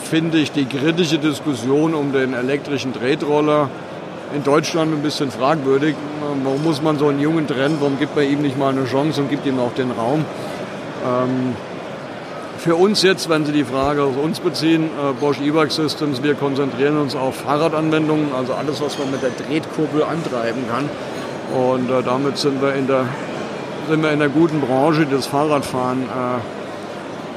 finde 0.07 0.37
ich 0.37 0.51
die 0.51 0.65
kritische 0.65 1.19
Diskussion 1.19 1.93
um 1.93 2.13
den 2.13 2.33
elektrischen 2.33 2.93
Tretroller 2.93 3.69
in 4.35 4.43
Deutschland 4.43 4.93
ein 4.93 5.01
bisschen 5.01 5.31
fragwürdig. 5.31 5.95
Warum 6.43 6.63
muss 6.63 6.81
man 6.81 6.97
so 6.97 7.07
einen 7.07 7.19
Jungen 7.19 7.47
trennen? 7.47 7.77
Warum 7.79 7.99
gibt 7.99 8.15
man 8.15 8.25
ihm 8.25 8.41
nicht 8.41 8.57
mal 8.57 8.69
eine 8.69 8.85
Chance 8.85 9.21
und 9.21 9.29
gibt 9.29 9.45
ihm 9.45 9.59
auch 9.59 9.73
den 9.73 9.91
Raum? 9.91 10.25
Ähm, 11.05 11.55
für 12.57 12.75
uns 12.75 13.03
jetzt, 13.03 13.29
wenn 13.29 13.45
Sie 13.45 13.51
die 13.51 13.63
Frage 13.63 14.03
auf 14.03 14.17
uns 14.17 14.39
beziehen, 14.39 14.85
äh, 14.85 15.13
Bosch 15.19 15.39
E-Bike 15.39 15.71
Systems, 15.71 16.23
wir 16.23 16.33
konzentrieren 16.33 16.97
uns 16.97 17.15
auf 17.15 17.35
Fahrradanwendungen, 17.35 18.33
also 18.35 18.53
alles, 18.53 18.81
was 18.81 18.97
man 18.97 19.11
mit 19.11 19.21
der 19.21 19.35
Tretkurbel 19.37 20.03
antreiben 20.03 20.63
kann. 20.69 20.89
Und 21.55 21.89
äh, 21.89 22.01
damit 22.03 22.37
sind 22.37 22.61
wir, 22.61 22.73
in 22.73 22.87
der, 22.87 23.05
sind 23.87 24.01
wir 24.01 24.11
in 24.11 24.19
der 24.19 24.29
guten 24.29 24.59
Branche, 24.59 25.05
die 25.05 25.15
das 25.15 25.27
Fahrradfahren 25.27 26.03
äh, 26.03 26.37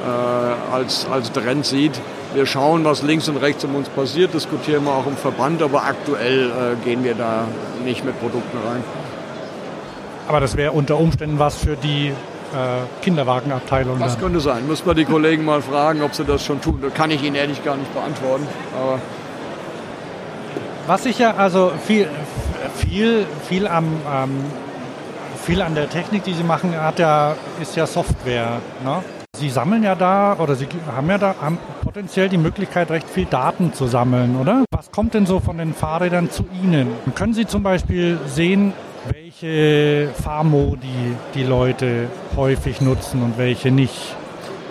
äh, 0.09 0.75
als, 0.75 1.05
als 1.09 1.31
Trend 1.31 1.65
sieht. 1.65 1.93
Wir 2.33 2.45
schauen, 2.45 2.85
was 2.85 3.03
links 3.03 3.27
und 3.27 3.37
rechts 3.37 3.63
um 3.65 3.75
uns 3.75 3.89
passiert, 3.89 4.33
diskutieren 4.33 4.85
wir 4.85 4.91
auch 4.91 5.05
im 5.05 5.17
Verband, 5.17 5.61
aber 5.61 5.83
aktuell 5.83 6.49
äh, 6.49 6.85
gehen 6.85 7.03
wir 7.03 7.13
da 7.13 7.45
nicht 7.83 8.05
mit 8.05 8.19
Produkten 8.19 8.57
rein. 8.65 8.83
Aber 10.27 10.39
das 10.39 10.55
wäre 10.55 10.71
unter 10.71 10.97
Umständen 10.97 11.39
was 11.39 11.57
für 11.57 11.75
die 11.75 12.07
äh, 12.07 13.03
Kinderwagenabteilung. 13.03 13.99
Das 13.99 14.13
dann. 14.13 14.21
könnte 14.21 14.39
sein. 14.39 14.65
Muss 14.67 14.85
man 14.85 14.95
die 14.95 15.05
Kollegen 15.05 15.43
mal 15.43 15.61
fragen, 15.61 16.01
ob 16.01 16.13
sie 16.13 16.23
das 16.23 16.45
schon 16.45 16.61
tun. 16.61 16.79
Das 16.81 16.93
kann 16.93 17.11
ich 17.11 17.23
Ihnen 17.23 17.35
ehrlich 17.35 17.63
gar 17.63 17.75
nicht 17.75 17.93
beantworten. 17.93 18.47
Aber 18.79 18.99
was 20.87 21.05
ich 21.05 21.19
ja, 21.19 21.35
also 21.35 21.71
viel, 21.85 22.07
viel, 22.77 23.25
viel, 23.47 23.67
am, 23.67 23.85
ähm, 24.13 24.43
viel 25.43 25.61
an 25.61 25.75
der 25.75 25.89
Technik, 25.89 26.23
die 26.23 26.33
Sie 26.33 26.43
machen, 26.43 26.75
hat 26.79 26.99
ja, 26.99 27.35
ist 27.61 27.75
ja 27.75 27.85
Software. 27.85 28.59
Ne? 28.83 29.20
Sie 29.41 29.49
sammeln 29.49 29.81
ja 29.81 29.95
da 29.95 30.37
oder 30.37 30.53
Sie 30.53 30.67
haben 30.95 31.09
ja 31.09 31.17
da 31.17 31.33
haben 31.41 31.57
potenziell 31.83 32.29
die 32.29 32.37
Möglichkeit, 32.37 32.91
recht 32.91 33.09
viel 33.09 33.25
Daten 33.25 33.73
zu 33.73 33.87
sammeln, 33.87 34.37
oder? 34.39 34.65
Was 34.69 34.91
kommt 34.91 35.15
denn 35.15 35.25
so 35.25 35.39
von 35.39 35.57
den 35.57 35.73
Fahrrädern 35.73 36.29
zu 36.29 36.45
Ihnen? 36.61 36.89
Können 37.15 37.33
Sie 37.33 37.47
zum 37.47 37.63
Beispiel 37.63 38.19
sehen, 38.27 38.73
welche 39.11 40.09
Fahrmodi 40.13 41.17
die 41.33 41.41
Leute 41.41 42.07
häufig 42.35 42.81
nutzen 42.81 43.23
und 43.23 43.39
welche 43.39 43.71
nicht? 43.71 44.15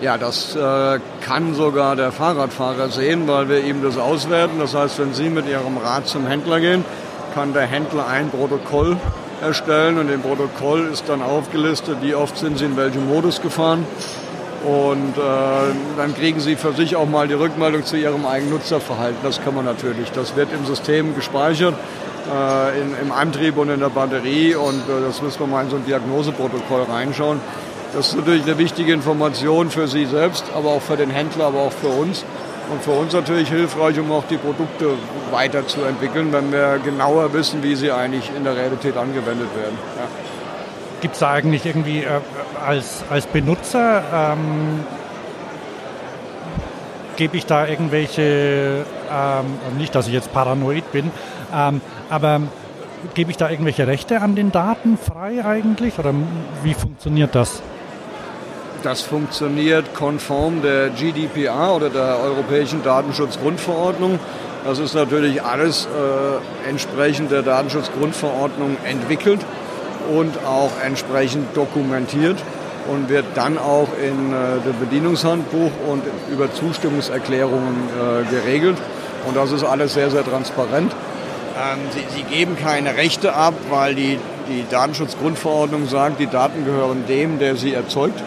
Ja, 0.01 0.17
das 0.17 0.55
äh, 0.55 0.99
kann 1.19 1.53
sogar 1.53 1.97
der 1.97 2.13
Fahrradfahrer 2.13 2.87
sehen, 2.91 3.27
weil 3.27 3.49
wir 3.49 3.65
ihm 3.65 3.83
das 3.83 3.97
auswerten. 3.97 4.57
Das 4.59 4.73
heißt, 4.73 4.99
wenn 4.99 5.13
Sie 5.13 5.29
mit 5.29 5.49
Ihrem 5.49 5.75
Rad 5.83 6.07
zum 6.07 6.25
Händler 6.27 6.61
gehen, 6.61 6.85
kann 7.33 7.51
der 7.51 7.67
Händler 7.67 8.07
ein 8.07 8.29
Protokoll 8.29 8.95
erstellen 9.41 9.97
und 9.97 10.09
im 10.09 10.21
Protokoll 10.21 10.87
ist 10.93 11.09
dann 11.09 11.21
aufgelistet, 11.21 11.97
wie 12.01 12.15
oft 12.15 12.37
sind 12.37 12.57
Sie 12.57 12.65
in 12.65 12.77
welchem 12.77 13.09
Modus 13.09 13.41
gefahren 13.41 13.85
Und 14.65 15.17
äh, 15.17 15.97
dann 15.97 16.15
kriegen 16.15 16.39
Sie 16.39 16.55
für 16.55 16.73
sich 16.73 16.95
auch 16.95 17.07
mal 17.07 17.27
die 17.27 17.33
Rückmeldung 17.33 17.83
zu 17.83 17.97
Ihrem 17.97 18.25
eigenen 18.25 18.53
Nutzerverhalten. 18.53 19.17
Das 19.23 19.43
kann 19.43 19.55
man 19.55 19.65
natürlich. 19.65 20.11
Das 20.11 20.35
wird 20.35 20.53
im 20.53 20.65
System 20.65 21.15
gespeichert, 21.15 21.73
äh, 22.31 22.79
in, 22.79 22.95
im 23.01 23.11
Antrieb 23.11 23.57
und 23.57 23.69
in 23.69 23.79
der 23.79 23.89
Batterie. 23.89 24.53
Und 24.53 24.81
äh, 24.81 25.01
das 25.05 25.21
müssen 25.21 25.39
wir 25.39 25.47
mal 25.47 25.63
in 25.63 25.71
so 25.71 25.77
ein 25.77 25.85
Diagnoseprotokoll 25.85 26.83
reinschauen. 26.83 27.39
Das 27.93 28.09
ist 28.09 28.17
natürlich 28.17 28.43
eine 28.43 28.57
wichtige 28.57 28.93
Information 28.93 29.69
für 29.69 29.87
Sie 29.87 30.05
selbst, 30.05 30.45
aber 30.55 30.69
auch 30.69 30.81
für 30.81 30.95
den 30.95 31.09
Händler, 31.09 31.45
aber 31.45 31.59
auch 31.59 31.73
für 31.73 31.89
uns. 31.89 32.23
Und 32.71 32.81
für 32.83 32.91
uns 32.91 33.11
natürlich 33.11 33.49
hilfreich, 33.49 33.99
um 33.99 34.11
auch 34.13 34.23
die 34.29 34.37
Produkte 34.37 34.91
weiterzuentwickeln, 35.31 36.31
wenn 36.31 36.53
wir 36.53 36.79
genauer 36.83 37.33
wissen, 37.33 37.61
wie 37.63 37.75
sie 37.75 37.91
eigentlich 37.91 38.31
in 38.33 38.45
der 38.45 38.55
Realität 38.55 38.95
angewendet 38.95 39.49
werden. 39.55 39.77
Ja. 39.97 40.30
Gibt 41.01 41.15
es 41.15 41.19
da 41.19 41.31
eigentlich 41.31 41.65
irgendwie 41.65 42.03
äh, 42.03 42.19
als, 42.65 43.03
als 43.09 43.25
Benutzer, 43.25 44.03
ähm, 44.13 44.85
gebe 47.15 47.37
ich 47.37 47.45
da 47.45 47.67
irgendwelche, 47.67 48.85
ähm, 49.11 49.77
nicht, 49.77 49.95
dass 49.95 50.07
ich 50.07 50.13
jetzt 50.13 50.31
paranoid 50.31 50.91
bin, 50.91 51.11
ähm, 51.53 51.81
aber 52.09 52.41
gebe 53.15 53.31
ich 53.31 53.37
da 53.37 53.49
irgendwelche 53.49 53.87
Rechte 53.87 54.21
an 54.21 54.35
den 54.35 54.51
Daten 54.51 54.97
frei 54.97 55.43
eigentlich 55.43 55.97
oder 55.97 56.13
wie 56.63 56.73
funktioniert 56.73 57.33
das? 57.33 57.61
Das 58.83 59.01
funktioniert 59.01 59.93
konform 59.93 60.61
der 60.61 60.89
GDPR 60.89 61.75
oder 61.75 61.89
der 61.89 62.19
Europäischen 62.19 62.83
Datenschutzgrundverordnung. 62.83 64.19
Das 64.65 64.79
ist 64.79 64.95
natürlich 64.95 65.43
alles 65.43 65.85
äh, 65.87 66.69
entsprechend 66.69 67.31
der 67.31 67.41
Datenschutzgrundverordnung 67.41 68.77
entwickelt 68.83 69.39
und 70.01 70.37
auch 70.45 70.71
entsprechend 70.83 71.55
dokumentiert 71.55 72.37
und 72.91 73.09
wird 73.09 73.25
dann 73.35 73.57
auch 73.57 73.87
in 74.01 74.33
äh, 74.33 74.59
dem 74.65 74.79
Bedienungshandbuch 74.79 75.71
und 75.87 76.03
über 76.31 76.51
Zustimmungserklärungen 76.53 77.75
äh, 77.89 78.29
geregelt. 78.29 78.77
Und 79.27 79.37
das 79.37 79.51
ist 79.51 79.63
alles 79.63 79.93
sehr, 79.93 80.09
sehr 80.09 80.23
transparent. 80.23 80.91
Ähm, 80.91 81.79
sie, 81.91 82.15
sie, 82.15 82.23
geben 82.23 82.57
keine 82.57 82.95
Rechte 82.95 83.33
ab, 83.33 83.53
weil 83.69 83.93
die, 83.95 84.17
die 84.49 84.65
Datenschutzgrundverordnung 84.69 85.87
sagt, 85.87 86.19
die 86.19 86.27
Daten 86.27 86.65
gehören 86.65 87.05
dem, 87.07 87.39
der 87.39 87.55
sie 87.55 87.73
erzeugt. 87.73 88.19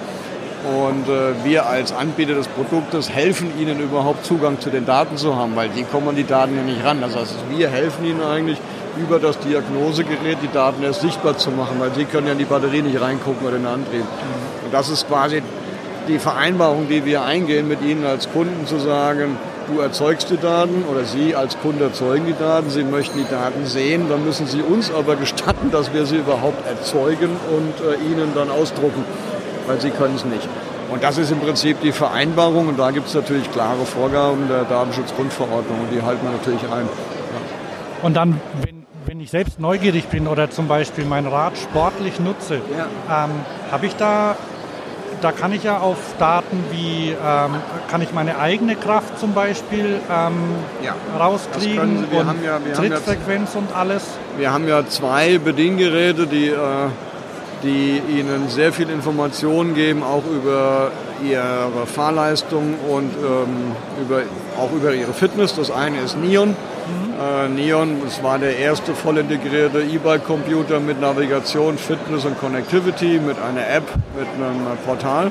Und 0.64 1.08
äh, 1.08 1.44
wir 1.44 1.66
als 1.66 1.92
Anbieter 1.92 2.34
des 2.34 2.48
Produktes 2.48 3.10
helfen 3.10 3.52
ihnen 3.60 3.80
überhaupt 3.80 4.24
Zugang 4.24 4.60
zu 4.60 4.70
den 4.70 4.86
Daten 4.86 5.16
zu 5.18 5.36
haben, 5.36 5.56
weil 5.56 5.70
sie 5.72 5.82
kommen 5.82 6.08
an 6.08 6.16
die 6.16 6.26
Daten 6.26 6.56
ja 6.56 6.62
nicht 6.62 6.82
ran. 6.82 7.00
Das 7.02 7.14
heißt, 7.14 7.34
wir 7.50 7.68
helfen 7.68 8.04
ihnen 8.04 8.22
eigentlich 8.22 8.58
über 8.96 9.18
das 9.18 9.38
Diagnosegerät 9.38 10.38
die 10.42 10.52
Daten 10.52 10.82
erst 10.82 11.00
sichtbar 11.00 11.36
zu 11.36 11.50
machen, 11.50 11.76
weil 11.78 11.92
sie 11.94 12.04
können 12.04 12.26
ja 12.26 12.32
in 12.32 12.38
die 12.38 12.44
Batterie 12.44 12.82
nicht 12.82 13.00
reingucken 13.00 13.46
oder 13.46 13.56
in 13.56 13.62
den 13.62 13.72
Antrieb. 13.72 14.04
Und 14.64 14.72
das 14.72 14.88
ist 14.88 15.08
quasi 15.08 15.42
die 16.08 16.18
Vereinbarung, 16.18 16.88
die 16.88 17.04
wir 17.04 17.24
eingehen 17.24 17.68
mit 17.68 17.82
Ihnen 17.82 18.04
als 18.04 18.30
Kunden 18.30 18.66
zu 18.66 18.78
sagen, 18.78 19.36
du 19.66 19.80
erzeugst 19.80 20.30
die 20.30 20.36
Daten 20.36 20.84
oder 20.90 21.04
Sie 21.04 21.34
als 21.34 21.58
Kunde 21.58 21.84
erzeugen 21.84 22.26
die 22.26 22.38
Daten, 22.38 22.70
Sie 22.70 22.84
möchten 22.84 23.18
die 23.18 23.30
Daten 23.30 23.64
sehen, 23.66 24.08
dann 24.08 24.24
müssen 24.24 24.46
Sie 24.46 24.60
uns 24.60 24.92
aber 24.92 25.16
gestatten, 25.16 25.70
dass 25.70 25.92
wir 25.92 26.06
sie 26.06 26.16
überhaupt 26.16 26.66
erzeugen 26.66 27.30
und 27.50 27.74
äh, 27.80 27.94
Ihnen 28.04 28.32
dann 28.34 28.50
ausdrucken, 28.50 29.04
weil 29.66 29.80
Sie 29.80 29.90
können 29.90 30.16
es 30.16 30.24
nicht. 30.24 30.48
Und 30.90 31.02
das 31.02 31.18
ist 31.18 31.32
im 31.32 31.40
Prinzip 31.40 31.80
die 31.80 31.92
Vereinbarung 31.92 32.68
und 32.68 32.78
da 32.78 32.90
gibt 32.90 33.08
es 33.08 33.14
natürlich 33.14 33.50
klare 33.50 33.84
Vorgaben 33.84 34.48
der 34.48 34.64
Datenschutzgrundverordnung 34.64 35.80
und 35.80 35.90
die 35.90 36.02
halten 36.02 36.24
wir 36.24 36.32
natürlich 36.32 36.62
ein. 36.64 36.86
Ja. 36.86 38.06
Und 38.06 38.14
dann, 38.14 38.40
wenn 38.60 38.83
ich 39.24 39.30
selbst 39.30 39.58
neugierig 39.58 40.08
bin 40.08 40.26
oder 40.26 40.50
zum 40.50 40.68
Beispiel 40.68 41.06
mein 41.06 41.26
Rad 41.26 41.56
sportlich 41.56 42.20
nutze, 42.20 42.60
ja. 42.76 43.24
ähm, 43.24 43.30
habe 43.70 43.86
ich 43.86 43.96
da, 43.96 44.36
da 45.22 45.32
kann 45.32 45.50
ich 45.52 45.64
ja 45.64 45.78
auf 45.78 45.96
Daten 46.18 46.62
wie, 46.70 47.08
ähm, 47.08 47.54
kann 47.90 48.02
ich 48.02 48.12
meine 48.12 48.38
eigene 48.38 48.76
Kraft 48.76 49.18
zum 49.18 49.32
Beispiel 49.32 49.98
ähm, 50.10 50.34
ja. 50.82 50.94
rauskriegen 51.18 52.04
wir 52.10 52.20
und 52.20 52.26
haben 52.26 52.44
ja, 52.44 52.58
wir 52.62 52.74
Trittfrequenz 52.74 53.54
haben 53.54 53.66
und 53.66 53.74
alles? 53.74 54.02
Wir 54.36 54.52
haben 54.52 54.68
ja 54.68 54.86
zwei 54.86 55.38
Bediengeräte, 55.38 56.26
die, 56.26 56.48
äh, 56.48 56.58
die 57.62 58.02
Ihnen 58.18 58.50
sehr 58.50 58.74
viel 58.74 58.90
Informationen 58.90 59.74
geben, 59.74 60.02
auch 60.02 60.24
über 60.26 60.90
Ihre 61.26 61.86
Fahrleistung 61.86 62.74
und 62.90 63.10
ähm, 63.14 63.72
über, 64.02 64.20
auch 64.58 64.72
über 64.72 64.92
Ihre 64.92 65.14
Fitness. 65.14 65.54
Das 65.56 65.70
eine 65.70 66.00
ist 66.00 66.18
Neon 66.86 67.14
äh, 67.18 67.48
Neon, 67.48 68.02
es 68.06 68.22
war 68.22 68.38
der 68.38 68.58
erste 68.58 68.94
voll 68.94 69.18
integrierte 69.18 69.82
E-Bike-Computer 69.82 70.80
mit 70.80 71.00
Navigation, 71.00 71.78
Fitness 71.78 72.24
und 72.24 72.38
Connectivity, 72.38 73.20
mit 73.20 73.36
einer 73.38 73.66
App, 73.68 73.84
mit 74.18 74.26
einem 74.36 74.66
Portal. 74.84 75.30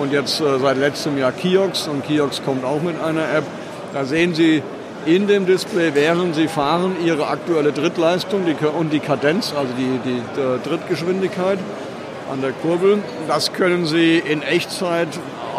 Und 0.00 0.12
jetzt 0.12 0.40
äh, 0.40 0.58
seit 0.58 0.78
letztem 0.78 1.18
Jahr 1.18 1.32
Kiox 1.32 1.88
und 1.88 2.06
Kiox 2.06 2.42
kommt 2.42 2.64
auch 2.64 2.80
mit 2.80 3.00
einer 3.02 3.30
App. 3.34 3.44
Da 3.92 4.04
sehen 4.04 4.34
Sie 4.34 4.62
in 5.06 5.26
dem 5.26 5.46
Display, 5.46 5.94
während 5.94 6.34
Sie 6.34 6.48
fahren, 6.48 6.96
Ihre 7.04 7.26
aktuelle 7.26 7.74
Trittleistung 7.74 8.46
die, 8.46 8.54
und 8.64 8.92
die 8.92 9.00
Kadenz, 9.00 9.52
also 9.56 9.72
die, 9.76 9.98
die, 10.04 10.22
die 10.36 10.68
Trittgeschwindigkeit 10.68 11.58
an 12.32 12.40
der 12.40 12.52
Kurbel. 12.52 12.98
Das 13.26 13.52
können 13.52 13.86
Sie 13.86 14.18
in 14.18 14.42
Echtzeit 14.42 15.08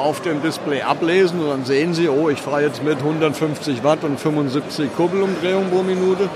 auf 0.01 0.21
dem 0.21 0.41
Display 0.41 0.81
ablesen 0.81 1.39
und 1.39 1.49
dann 1.49 1.65
sehen 1.65 1.93
Sie, 1.93 2.09
oh, 2.09 2.29
ich 2.29 2.41
fahre 2.41 2.63
jetzt 2.63 2.83
mit 2.83 2.97
150 2.97 3.83
Watt 3.83 4.03
und 4.03 4.19
75 4.19 4.95
Kurbelumdrehungen 4.95 5.69
pro 5.69 5.83
Minute. 5.83 6.29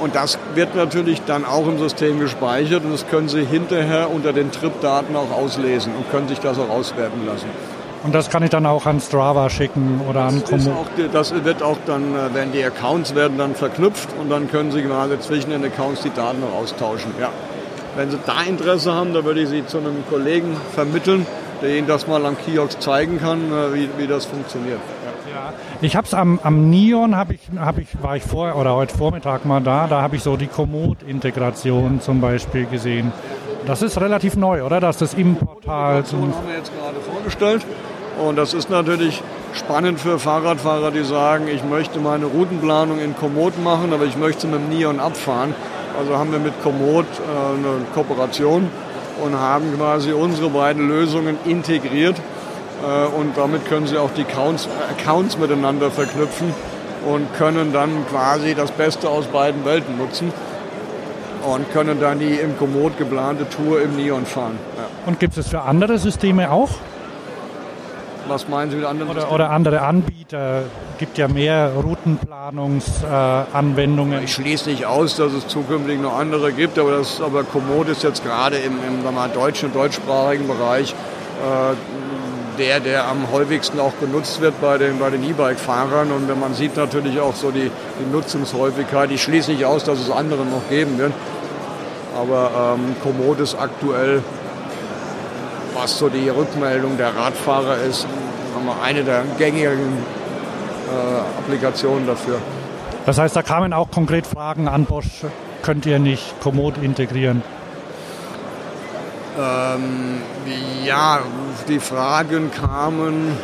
Und 0.00 0.14
das 0.14 0.38
wird 0.54 0.76
natürlich 0.76 1.22
dann 1.22 1.44
auch 1.44 1.66
im 1.66 1.78
System 1.78 2.20
gespeichert 2.20 2.84
und 2.84 2.92
das 2.92 3.08
können 3.08 3.28
Sie 3.28 3.44
hinterher 3.44 4.10
unter 4.10 4.32
den 4.32 4.52
Trip-Daten 4.52 5.16
auch 5.16 5.32
auslesen 5.32 5.92
und 5.96 6.08
können 6.10 6.28
sich 6.28 6.38
das 6.38 6.58
auch 6.58 6.70
auswerten 6.70 7.26
lassen. 7.26 7.48
Und 8.04 8.14
das 8.14 8.30
kann 8.30 8.44
ich 8.44 8.50
dann 8.50 8.64
auch 8.64 8.86
an 8.86 9.00
Strava 9.00 9.50
schicken 9.50 10.00
oder 10.08 10.20
an 10.20 10.44
Komo? 10.44 10.86
Das 11.12 11.34
wird 11.44 11.62
auch 11.64 11.78
dann, 11.84 12.14
äh, 12.14 12.32
wenn 12.32 12.52
die 12.52 12.62
Accounts 12.62 13.16
werden 13.16 13.38
dann 13.38 13.56
verknüpft 13.56 14.10
und 14.20 14.30
dann 14.30 14.48
können 14.48 14.70
Sie 14.70 14.82
gerade 14.82 15.18
zwischen 15.18 15.50
den 15.50 15.64
Accounts 15.64 16.02
die 16.02 16.10
Daten 16.10 16.40
noch 16.40 16.54
austauschen. 16.54 17.12
Ja. 17.20 17.30
Wenn 17.96 18.10
Sie 18.12 18.18
da 18.24 18.42
Interesse 18.42 18.94
haben, 18.94 19.14
dann 19.14 19.24
würde 19.24 19.40
ich 19.40 19.48
Sie 19.48 19.66
zu 19.66 19.78
einem 19.78 20.04
Kollegen 20.08 20.56
vermitteln, 20.74 21.26
der 21.62 21.76
Ihnen 21.76 21.86
das 21.86 22.06
mal 22.06 22.24
am 22.24 22.36
Kiosk 22.38 22.80
zeigen 22.80 23.20
kann, 23.20 23.52
äh, 23.52 23.74
wie, 23.74 23.88
wie 23.96 24.06
das 24.06 24.26
funktioniert. 24.26 24.80
Ja. 25.32 25.52
Ich 25.80 25.96
habe 25.96 26.06
es 26.06 26.14
am, 26.14 26.40
am 26.42 26.70
Neon, 26.70 27.16
hab 27.16 27.30
ich, 27.30 27.40
hab 27.58 27.78
ich, 27.78 27.88
war 28.02 28.16
ich 28.16 28.22
vor 28.22 28.56
oder 28.56 28.74
heute 28.74 28.96
Vormittag 28.96 29.44
mal 29.44 29.60
da, 29.60 29.86
da 29.86 30.02
habe 30.02 30.16
ich 30.16 30.22
so 30.22 30.36
die 30.36 30.46
Komoot-Integration 30.46 32.00
zum 32.00 32.20
Beispiel 32.20 32.66
gesehen. 32.66 33.12
Das 33.66 33.82
ist 33.82 34.00
relativ 34.00 34.36
neu, 34.36 34.64
oder? 34.64 34.80
Dass 34.80 34.96
das 34.98 35.14
im 35.14 35.36
Portal... 35.36 36.02
Das 36.02 36.12
haben 36.12 36.32
wir 36.46 36.56
jetzt 36.56 36.72
gerade 36.74 37.00
vorgestellt 37.00 37.66
und 38.26 38.36
das 38.36 38.54
ist 38.54 38.70
natürlich 38.70 39.22
spannend 39.54 40.00
für 40.00 40.18
Fahrradfahrer, 40.18 40.90
die 40.90 41.04
sagen, 41.04 41.48
ich 41.48 41.64
möchte 41.64 42.00
meine 42.00 42.26
Routenplanung 42.26 42.98
in 42.98 43.16
Komoot 43.16 43.62
machen, 43.62 43.92
aber 43.92 44.04
ich 44.04 44.16
möchte 44.16 44.46
mit 44.46 44.60
dem 44.60 44.68
Neon 44.70 45.00
abfahren. 45.00 45.54
Also 45.98 46.16
haben 46.16 46.32
wir 46.32 46.38
mit 46.38 46.60
Komoot 46.62 47.06
äh, 47.06 47.56
eine 47.56 47.84
Kooperation 47.94 48.70
und 49.22 49.38
haben 49.38 49.76
quasi 49.76 50.12
unsere 50.12 50.50
beiden 50.50 50.88
Lösungen 50.88 51.36
integriert. 51.44 52.16
Äh, 52.82 53.06
und 53.18 53.36
damit 53.36 53.66
können 53.66 53.86
Sie 53.86 53.98
auch 53.98 54.10
die 54.16 54.22
Accounts, 54.22 54.68
Accounts 54.90 55.38
miteinander 55.38 55.90
verknüpfen 55.90 56.54
und 57.06 57.32
können 57.34 57.72
dann 57.72 58.06
quasi 58.10 58.54
das 58.54 58.70
Beste 58.72 59.08
aus 59.08 59.26
beiden 59.26 59.64
Welten 59.64 59.96
nutzen 59.98 60.32
und 61.44 61.70
können 61.72 62.00
dann 62.00 62.18
die 62.18 62.34
im 62.34 62.58
Komoot 62.58 62.98
geplante 62.98 63.48
Tour 63.48 63.80
im 63.80 63.96
Neon 63.96 64.26
fahren. 64.26 64.58
Ja. 64.76 64.84
Und 65.06 65.20
gibt 65.20 65.36
es 65.36 65.48
für 65.48 65.62
andere 65.62 65.98
Systeme 65.98 66.50
auch? 66.50 66.70
Was 68.28 68.48
meinen 68.48 68.70
Sie 68.70 68.76
mit 68.76 68.86
anderen 68.86 69.10
oder, 69.10 69.32
oder 69.32 69.50
andere 69.50 69.80
Anbieter? 69.80 70.62
gibt 70.98 71.16
ja 71.16 71.28
mehr 71.28 71.72
Routenplanungsanwendungen. 71.74 74.20
Äh, 74.20 74.24
ich 74.24 74.34
schließe 74.34 74.68
nicht 74.68 74.84
aus, 74.84 75.16
dass 75.16 75.32
es 75.32 75.48
zukünftig 75.48 75.98
noch 76.00 76.18
andere 76.18 76.52
gibt, 76.52 76.78
aber, 76.78 76.98
das, 76.98 77.22
aber 77.22 77.44
Komoot 77.44 77.88
ist 77.88 78.02
jetzt 78.02 78.22
gerade 78.24 78.58
im, 78.58 78.74
im 78.86 79.02
mal, 79.14 79.30
deutschen, 79.30 79.72
deutschsprachigen 79.72 80.46
Bereich 80.46 80.92
äh, 80.92 81.74
der, 82.58 82.80
der 82.80 83.06
am 83.06 83.30
häufigsten 83.30 83.78
auch 83.78 83.92
genutzt 84.00 84.40
wird 84.40 84.60
bei 84.60 84.78
den, 84.78 84.98
bei 84.98 85.10
den 85.10 85.22
E-Bike-Fahrern. 85.22 86.10
Und 86.10 86.26
wenn 86.28 86.40
man 86.40 86.54
sieht 86.54 86.76
natürlich 86.76 87.20
auch 87.20 87.36
so 87.36 87.52
die, 87.52 87.70
die 87.70 88.12
Nutzungshäufigkeit, 88.12 89.12
ich 89.12 89.22
schließe 89.22 89.52
nicht 89.52 89.64
aus, 89.64 89.84
dass 89.84 90.00
es 90.00 90.10
andere 90.10 90.44
noch 90.44 90.68
geben 90.68 90.98
wird. 90.98 91.12
Aber 92.16 92.74
ähm, 92.74 92.96
Komoot 93.02 93.38
ist 93.38 93.54
aktuell 93.54 94.24
was 95.78 95.96
so 95.96 96.08
die 96.08 96.28
Rückmeldung 96.28 96.96
der 96.96 97.14
Radfahrer 97.14 97.76
ist, 97.78 98.06
haben 98.54 98.66
wir 98.66 98.82
eine 98.82 99.04
der 99.04 99.22
gängigen 99.38 99.98
äh, 100.88 101.38
Applikationen 101.38 102.06
dafür. 102.06 102.38
Das 103.06 103.18
heißt, 103.18 103.36
da 103.36 103.42
kamen 103.42 103.72
auch 103.72 103.90
konkret 103.90 104.26
Fragen 104.26 104.66
an 104.66 104.84
Bosch, 104.86 105.24
könnt 105.62 105.86
ihr 105.86 106.00
nicht 106.00 106.40
Komoot 106.40 106.74
integrieren? 106.82 107.42
Ähm, 109.38 110.20
ja, 110.84 111.20
die 111.68 111.78
Fragen 111.78 112.50
kamen 112.50 113.36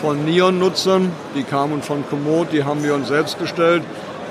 von 0.00 0.24
Neon-Nutzern, 0.24 1.12
die 1.36 1.42
kamen 1.42 1.82
von 1.82 2.02
Komoot, 2.08 2.50
die 2.52 2.64
haben 2.64 2.82
wir 2.82 2.94
uns 2.94 3.08
selbst 3.08 3.38
gestellt. 3.38 3.82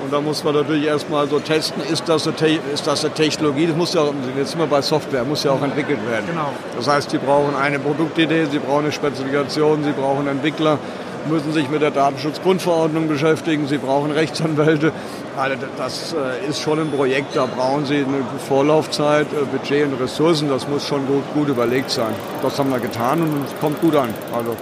Und 0.04 0.12
da 0.12 0.20
muss 0.20 0.44
man 0.44 0.54
natürlich 0.54 0.84
erstmal 0.84 1.26
so 1.26 1.38
testen, 1.40 1.82
ist 1.90 2.06
das, 2.06 2.28
eine, 2.28 2.58
ist 2.74 2.86
das 2.86 3.06
eine 3.06 3.14
Technologie, 3.14 3.68
das 3.68 3.74
muss 3.76 3.94
ja, 3.94 4.04
jetzt 4.36 4.50
sind 4.50 4.60
wir 4.60 4.66
bei 4.66 4.82
Software, 4.82 5.24
muss 5.24 5.44
ja 5.44 5.52
auch 5.52 5.62
entwickelt 5.62 5.98
werden. 6.06 6.26
Genau. 6.26 6.50
Das 6.76 6.86
heißt, 6.86 7.08
Sie 7.08 7.16
brauchen 7.16 7.56
eine 7.56 7.78
Produktidee, 7.78 8.44
Sie 8.44 8.58
brauchen 8.58 8.84
eine 8.84 8.92
Spezifikation, 8.92 9.82
Sie 9.82 9.92
brauchen 9.92 10.26
Entwickler, 10.26 10.78
müssen 11.26 11.54
sich 11.54 11.70
mit 11.70 11.80
der 11.80 11.90
Datenschutzgrundverordnung 11.90 13.08
beschäftigen, 13.08 13.66
Sie 13.66 13.78
brauchen 13.78 14.10
Rechtsanwälte. 14.10 14.92
Also 15.38 15.56
das 15.78 16.12
äh, 16.12 16.50
ist 16.50 16.60
schon 16.60 16.78
ein 16.78 16.90
Projekt, 16.90 17.34
da 17.34 17.46
brauchen 17.46 17.86
Sie 17.86 17.96
eine 17.96 18.24
Vorlaufzeit, 18.46 19.26
äh, 19.32 19.46
Budget 19.56 19.86
und 19.86 20.02
Ressourcen, 20.02 20.50
das 20.50 20.68
muss 20.68 20.86
schon 20.86 21.06
gut, 21.06 21.22
gut 21.32 21.48
überlegt 21.48 21.90
sein. 21.90 22.14
Das 22.42 22.58
haben 22.58 22.68
wir 22.68 22.78
getan 22.78 23.22
und 23.22 23.46
es 23.46 23.58
kommt 23.58 23.80
gut 23.80 23.96
an. 23.96 24.10
Also. 24.36 24.54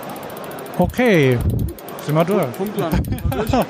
Okay, 0.78 1.36
sind 2.06 2.14
wir 2.14 2.24
durch. 2.24 2.46
Punktland. 2.56 2.94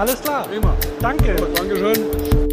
Alles 0.00 0.18
klar. 0.22 0.44
Prima. 0.48 0.74
Danke. 1.02 1.36
Dankeschön. 1.54 2.49